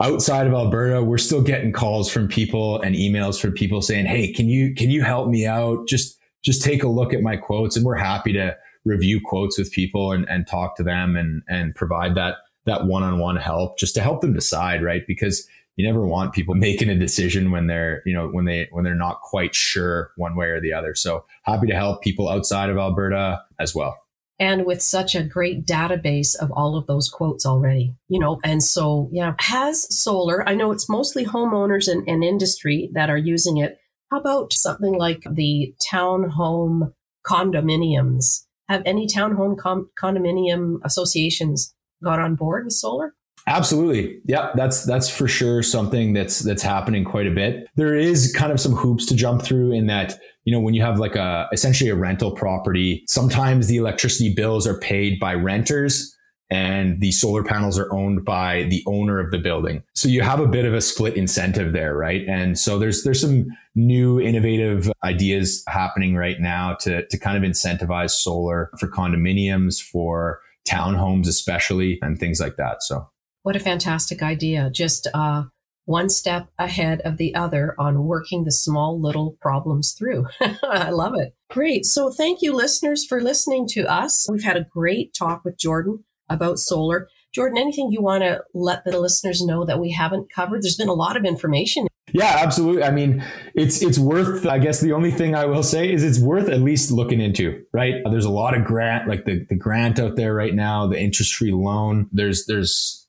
outside 0.00 0.46
of 0.46 0.52
Alberta, 0.52 1.02
we're 1.02 1.18
still 1.18 1.42
getting 1.42 1.72
calls 1.72 2.10
from 2.10 2.28
people 2.28 2.80
and 2.80 2.94
emails 2.94 3.40
from 3.40 3.52
people 3.52 3.82
saying, 3.82 4.06
"Hey, 4.06 4.32
can 4.32 4.48
you 4.48 4.74
can 4.74 4.90
you 4.90 5.02
help 5.02 5.28
me 5.28 5.46
out? 5.46 5.86
Just 5.88 6.18
just 6.42 6.62
take 6.62 6.82
a 6.82 6.88
look 6.88 7.14
at 7.14 7.22
my 7.22 7.36
quotes." 7.36 7.76
And 7.76 7.84
we're 7.84 7.96
happy 7.96 8.32
to 8.34 8.56
review 8.84 9.20
quotes 9.24 9.58
with 9.58 9.72
people 9.72 10.12
and, 10.12 10.28
and 10.28 10.46
talk 10.46 10.76
to 10.76 10.82
them 10.82 11.16
and 11.16 11.42
and 11.48 11.74
provide 11.74 12.14
that 12.16 12.36
that 12.64 12.86
one-on-one 12.86 13.36
help 13.36 13.78
just 13.78 13.94
to 13.94 14.00
help 14.00 14.20
them 14.20 14.34
decide, 14.34 14.82
right? 14.82 15.06
Because 15.06 15.46
you 15.76 15.86
never 15.86 16.04
want 16.04 16.32
people 16.34 16.54
making 16.68 16.88
a 16.88 16.98
decision 16.98 17.50
when 17.50 17.66
they're, 17.66 18.02
you 18.04 18.12
know, 18.12 18.28
when 18.28 18.44
they 18.44 18.68
when 18.70 18.84
they're 18.84 18.94
not 18.94 19.20
quite 19.22 19.54
sure 19.54 20.10
one 20.16 20.36
way 20.36 20.48
or 20.48 20.60
the 20.60 20.72
other. 20.72 20.94
So 20.94 21.24
happy 21.42 21.66
to 21.68 21.74
help 21.74 22.02
people 22.02 22.28
outside 22.28 22.70
of 22.70 22.76
Alberta 22.76 23.42
as 23.58 23.74
well 23.74 24.05
and 24.38 24.66
with 24.66 24.82
such 24.82 25.14
a 25.14 25.22
great 25.22 25.66
database 25.66 26.36
of 26.36 26.50
all 26.52 26.76
of 26.76 26.86
those 26.86 27.08
quotes 27.08 27.46
already, 27.46 27.94
you 28.08 28.18
know. 28.18 28.38
And 28.44 28.62
so, 28.62 29.08
yeah, 29.12 29.34
has 29.38 29.94
solar, 29.96 30.46
I 30.48 30.54
know 30.54 30.72
it's 30.72 30.88
mostly 30.88 31.24
homeowners 31.24 31.90
and, 31.90 32.06
and 32.08 32.22
industry 32.22 32.90
that 32.94 33.10
are 33.10 33.16
using 33.16 33.56
it. 33.56 33.78
How 34.10 34.20
about 34.20 34.52
something 34.52 34.94
like 34.94 35.22
the 35.30 35.74
townhome 35.92 36.92
condominiums? 37.26 38.42
Have 38.68 38.82
any 38.84 39.06
townhome 39.06 39.56
com- 39.56 39.90
condominium 40.00 40.78
associations 40.84 41.74
got 42.02 42.20
on 42.20 42.34
board 42.34 42.64
with 42.64 42.74
solar? 42.74 43.14
Absolutely. 43.48 44.20
Yeah, 44.24 44.50
that's 44.56 44.84
that's 44.84 45.08
for 45.08 45.28
sure 45.28 45.62
something 45.62 46.14
that's 46.14 46.40
that's 46.40 46.64
happening 46.64 47.04
quite 47.04 47.28
a 47.28 47.30
bit. 47.30 47.68
There 47.76 47.94
is 47.94 48.34
kind 48.36 48.50
of 48.50 48.60
some 48.60 48.72
hoops 48.72 49.06
to 49.06 49.14
jump 49.14 49.42
through 49.42 49.70
in 49.70 49.86
that 49.86 50.18
you 50.46 50.52
know, 50.52 50.60
when 50.60 50.74
you 50.74 50.80
have 50.80 50.98
like 50.98 51.16
a 51.16 51.48
essentially 51.52 51.90
a 51.90 51.96
rental 51.96 52.30
property, 52.30 53.04
sometimes 53.08 53.66
the 53.66 53.76
electricity 53.76 54.32
bills 54.32 54.66
are 54.66 54.78
paid 54.78 55.18
by 55.20 55.34
renters 55.34 56.16
and 56.48 57.00
the 57.00 57.10
solar 57.10 57.42
panels 57.42 57.76
are 57.76 57.92
owned 57.92 58.24
by 58.24 58.62
the 58.70 58.82
owner 58.86 59.18
of 59.18 59.32
the 59.32 59.38
building. 59.38 59.82
So 59.96 60.08
you 60.08 60.22
have 60.22 60.38
a 60.38 60.46
bit 60.46 60.64
of 60.64 60.72
a 60.72 60.80
split 60.80 61.16
incentive 61.16 61.72
there, 61.72 61.96
right? 61.96 62.22
And 62.28 62.56
so 62.56 62.78
there's 62.78 63.02
there's 63.02 63.20
some 63.20 63.46
new 63.74 64.20
innovative 64.20 64.90
ideas 65.02 65.64
happening 65.68 66.14
right 66.14 66.40
now 66.40 66.74
to 66.80 67.04
to 67.04 67.18
kind 67.18 67.36
of 67.36 67.48
incentivize 67.48 68.12
solar 68.12 68.70
for 68.78 68.88
condominiums, 68.88 69.82
for 69.82 70.40
townhomes 70.66 71.26
especially 71.26 71.98
and 72.02 72.18
things 72.18 72.40
like 72.40 72.56
that. 72.56 72.84
So 72.84 73.08
what 73.42 73.56
a 73.56 73.60
fantastic 73.60 74.22
idea. 74.22 74.70
Just 74.70 75.08
uh 75.12 75.44
one 75.86 76.10
step 76.10 76.48
ahead 76.58 77.00
of 77.02 77.16
the 77.16 77.34
other 77.34 77.74
on 77.78 78.04
working 78.04 78.44
the 78.44 78.52
small 78.52 79.00
little 79.00 79.36
problems 79.40 79.92
through. 79.92 80.26
I 80.62 80.90
love 80.90 81.14
it. 81.16 81.34
Great. 81.48 81.86
So 81.86 82.10
thank 82.10 82.42
you, 82.42 82.52
listeners, 82.52 83.04
for 83.04 83.20
listening 83.20 83.66
to 83.68 83.90
us. 83.90 84.26
We've 84.30 84.42
had 84.42 84.56
a 84.56 84.66
great 84.70 85.14
talk 85.14 85.44
with 85.44 85.58
Jordan 85.58 86.04
about 86.28 86.58
solar. 86.58 87.08
Jordan, 87.32 87.58
anything 87.58 87.90
you 87.92 88.02
want 88.02 88.24
to 88.24 88.42
let 88.52 88.84
the 88.84 88.98
listeners 88.98 89.42
know 89.42 89.64
that 89.64 89.78
we 89.78 89.92
haven't 89.92 90.32
covered? 90.34 90.62
There's 90.62 90.76
been 90.76 90.88
a 90.88 90.94
lot 90.94 91.16
of 91.16 91.24
information. 91.24 91.86
Yeah, 92.12 92.36
absolutely. 92.40 92.82
I 92.82 92.90
mean, 92.90 93.24
it's 93.54 93.82
it's 93.82 93.98
worth. 93.98 94.46
I 94.46 94.58
guess 94.58 94.80
the 94.80 94.92
only 94.92 95.10
thing 95.10 95.34
I 95.34 95.44
will 95.44 95.62
say 95.62 95.92
is 95.92 96.02
it's 96.02 96.20
worth 96.20 96.48
at 96.48 96.60
least 96.60 96.90
looking 96.90 97.20
into. 97.20 97.64
Right? 97.72 97.96
There's 98.10 98.24
a 98.24 98.30
lot 98.30 98.56
of 98.56 98.64
grant, 98.64 99.08
like 99.08 99.24
the 99.24 99.44
the 99.48 99.56
grant 99.56 99.98
out 99.98 100.16
there 100.16 100.32
right 100.32 100.54
now, 100.54 100.86
the 100.86 100.98
interest 100.98 101.34
free 101.34 101.52
loan. 101.52 102.08
There's 102.12 102.46
there's 102.46 103.05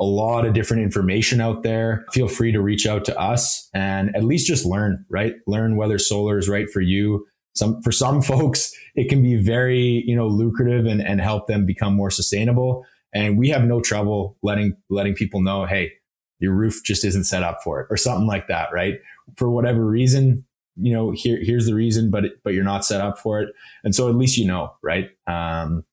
a 0.00 0.04
lot 0.04 0.44
of 0.44 0.54
different 0.54 0.82
information 0.82 1.40
out 1.40 1.62
there. 1.62 2.04
Feel 2.12 2.28
free 2.28 2.52
to 2.52 2.60
reach 2.60 2.86
out 2.86 3.04
to 3.04 3.18
us 3.18 3.68
and 3.74 4.14
at 4.16 4.24
least 4.24 4.46
just 4.46 4.64
learn, 4.64 5.04
right? 5.08 5.34
Learn 5.46 5.76
whether 5.76 5.98
solar 5.98 6.38
is 6.38 6.48
right 6.48 6.68
for 6.68 6.80
you. 6.80 7.26
Some, 7.54 7.82
for 7.82 7.92
some 7.92 8.22
folks, 8.22 8.72
it 8.94 9.08
can 9.08 9.22
be 9.22 9.36
very, 9.36 10.02
you 10.06 10.16
know, 10.16 10.26
lucrative 10.26 10.86
and, 10.86 11.00
and 11.00 11.20
help 11.20 11.46
them 11.46 11.66
become 11.66 11.94
more 11.94 12.10
sustainable. 12.10 12.84
And 13.14 13.38
we 13.38 13.50
have 13.50 13.64
no 13.64 13.80
trouble 13.80 14.36
letting, 14.42 14.76
letting 14.90 15.14
people 15.14 15.40
know, 15.40 15.66
Hey, 15.66 15.92
your 16.38 16.52
roof 16.52 16.82
just 16.84 17.04
isn't 17.04 17.24
set 17.24 17.42
up 17.42 17.62
for 17.62 17.80
it 17.80 17.86
or 17.88 17.96
something 17.96 18.26
like 18.26 18.48
that, 18.48 18.72
right? 18.72 18.98
For 19.36 19.50
whatever 19.50 19.86
reason, 19.86 20.44
you 20.76 20.92
know, 20.92 21.12
here, 21.12 21.38
here's 21.40 21.66
the 21.66 21.74
reason, 21.74 22.10
but, 22.10 22.24
but 22.42 22.54
you're 22.54 22.64
not 22.64 22.84
set 22.84 23.00
up 23.00 23.18
for 23.18 23.40
it. 23.40 23.54
And 23.84 23.94
so 23.94 24.08
at 24.08 24.16
least 24.16 24.38
you 24.38 24.46
know, 24.46 24.74
right? 24.82 25.10
Um, 25.28 25.84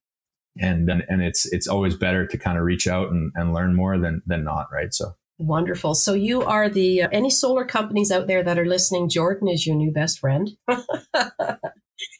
and 0.60 0.89
and 0.89 1.22
it's 1.22 1.45
it's 1.52 1.67
always 1.67 1.95
better 1.95 2.26
to 2.28 2.38
kind 2.38 2.58
of 2.58 2.63
reach 2.63 2.88
out 2.88 3.10
and, 3.10 3.32
and 3.36 3.54
learn 3.54 3.76
more 3.76 3.98
than 3.98 4.22
than 4.26 4.43
not 4.43 4.67
right 4.74 4.93
so 4.93 5.13
wonderful 5.38 5.95
so 5.95 6.13
you 6.13 6.41
are 6.43 6.69
the 6.69 7.04
uh, 7.04 7.10
any 7.12 7.30
solar 7.30 7.63
companies 7.63 8.12
out 8.12 8.28
there 8.28 8.43
that 8.43 8.60
are 8.60 8.65
listening 8.65 9.08
jordan 9.08 9.48
is 9.48 9.65
your 9.65 9.76
new 9.76 9.91
best 9.91 10.19
friend 10.19 10.52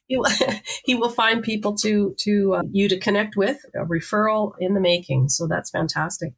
he 0.08 0.18
will, 0.18 0.32
he 0.86 0.96
will 0.96 1.10
find 1.10 1.42
people 1.42 1.76
to 1.76 2.16
to 2.20 2.56
uh, 2.56 2.64
you 2.72 2.90
to 2.90 3.00
connect 3.00 3.38
with 3.38 3.64
a 3.74 3.86
referral 3.86 4.54
in 4.60 4.74
the 4.74 4.82
making. 4.82 5.30
So 5.30 5.48
that's 5.48 5.70
fantastic. 5.70 6.34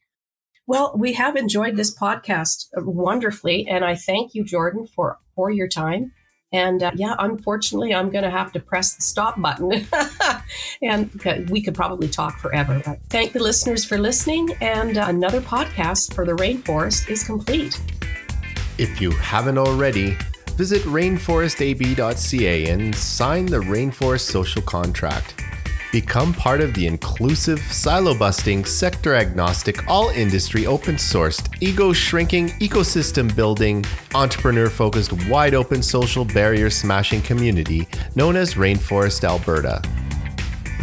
Well, 0.68 0.94
we 0.96 1.14
have 1.14 1.36
enjoyed 1.36 1.76
this 1.76 1.98
podcast 1.98 2.68
wonderfully, 2.76 3.68
and 3.68 3.84
I 3.84 3.96
thank 3.96 4.36
you, 4.36 4.44
Jordan, 4.44 4.88
for 4.96 5.18
for 5.36 5.50
your 5.50 5.68
time. 5.68 6.12
And 6.52 6.84
uh, 6.84 6.92
yeah, 6.96 7.16
unfortunately, 7.20 7.94
I'm 7.94 8.10
going 8.10 8.26
to 8.26 8.30
have 8.30 8.52
to 8.54 8.60
press 8.60 8.96
the 8.96 9.02
stop 9.02 9.42
button. 9.42 9.88
and 10.82 11.50
we 11.50 11.62
could 11.62 11.76
probably 11.76 12.10
talk 12.10 12.40
forever. 12.40 12.82
But 12.84 13.00
thank 13.10 13.32
the 13.32 13.42
listeners 13.42 13.86
for 13.86 13.98
listening. 13.98 14.50
And 14.60 14.98
uh, 14.98 15.06
another 15.08 15.40
podcast 15.40 16.14
for 16.14 16.26
the 16.26 16.34
rainforest 16.34 17.10
is 17.10 17.24
complete. 17.24 17.80
If 18.78 19.00
you 19.00 19.12
haven't 19.12 19.58
already, 19.58 20.18
visit 20.56 20.82
rainforestab.ca 20.84 22.70
and 22.70 22.96
sign 22.96 23.46
the 23.46 23.60
Rainforest 23.60 24.22
Social 24.22 24.62
Contract. 24.62 25.42
Become 25.92 26.34
part 26.34 26.62
of 26.62 26.74
the 26.74 26.88
inclusive, 26.88 27.60
silo 27.60 28.18
busting, 28.18 28.64
sector 28.64 29.14
agnostic, 29.14 29.86
all 29.90 30.08
industry 30.08 30.66
open 30.66 30.96
sourced, 30.96 31.54
ego 31.60 31.92
shrinking, 31.92 32.48
ecosystem 32.62 33.36
building, 33.36 33.84
entrepreneur 34.16 34.70
focused, 34.70 35.12
wide 35.28 35.54
open 35.54 35.84
social 35.84 36.24
barrier 36.24 36.70
smashing 36.70 37.22
community 37.22 37.90
known 38.16 38.38
as 38.38 38.54
Rainforest 38.54 39.26
Alberta. 39.26 39.82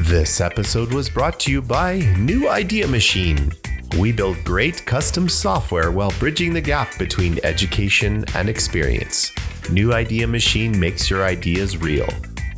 This 0.00 0.42
episode 0.42 0.92
was 0.92 1.08
brought 1.08 1.40
to 1.40 1.50
you 1.50 1.62
by 1.62 2.00
New 2.18 2.50
Idea 2.50 2.86
Machine. 2.86 3.50
We 3.98 4.12
build 4.12 4.44
great 4.44 4.84
custom 4.84 5.26
software 5.26 5.90
while 5.90 6.12
bridging 6.18 6.52
the 6.52 6.60
gap 6.60 6.98
between 6.98 7.38
education 7.44 8.26
and 8.34 8.50
experience. 8.50 9.32
New 9.70 9.94
Idea 9.94 10.26
Machine 10.26 10.78
makes 10.78 11.08
your 11.08 11.24
ideas 11.24 11.78
real. 11.78 12.08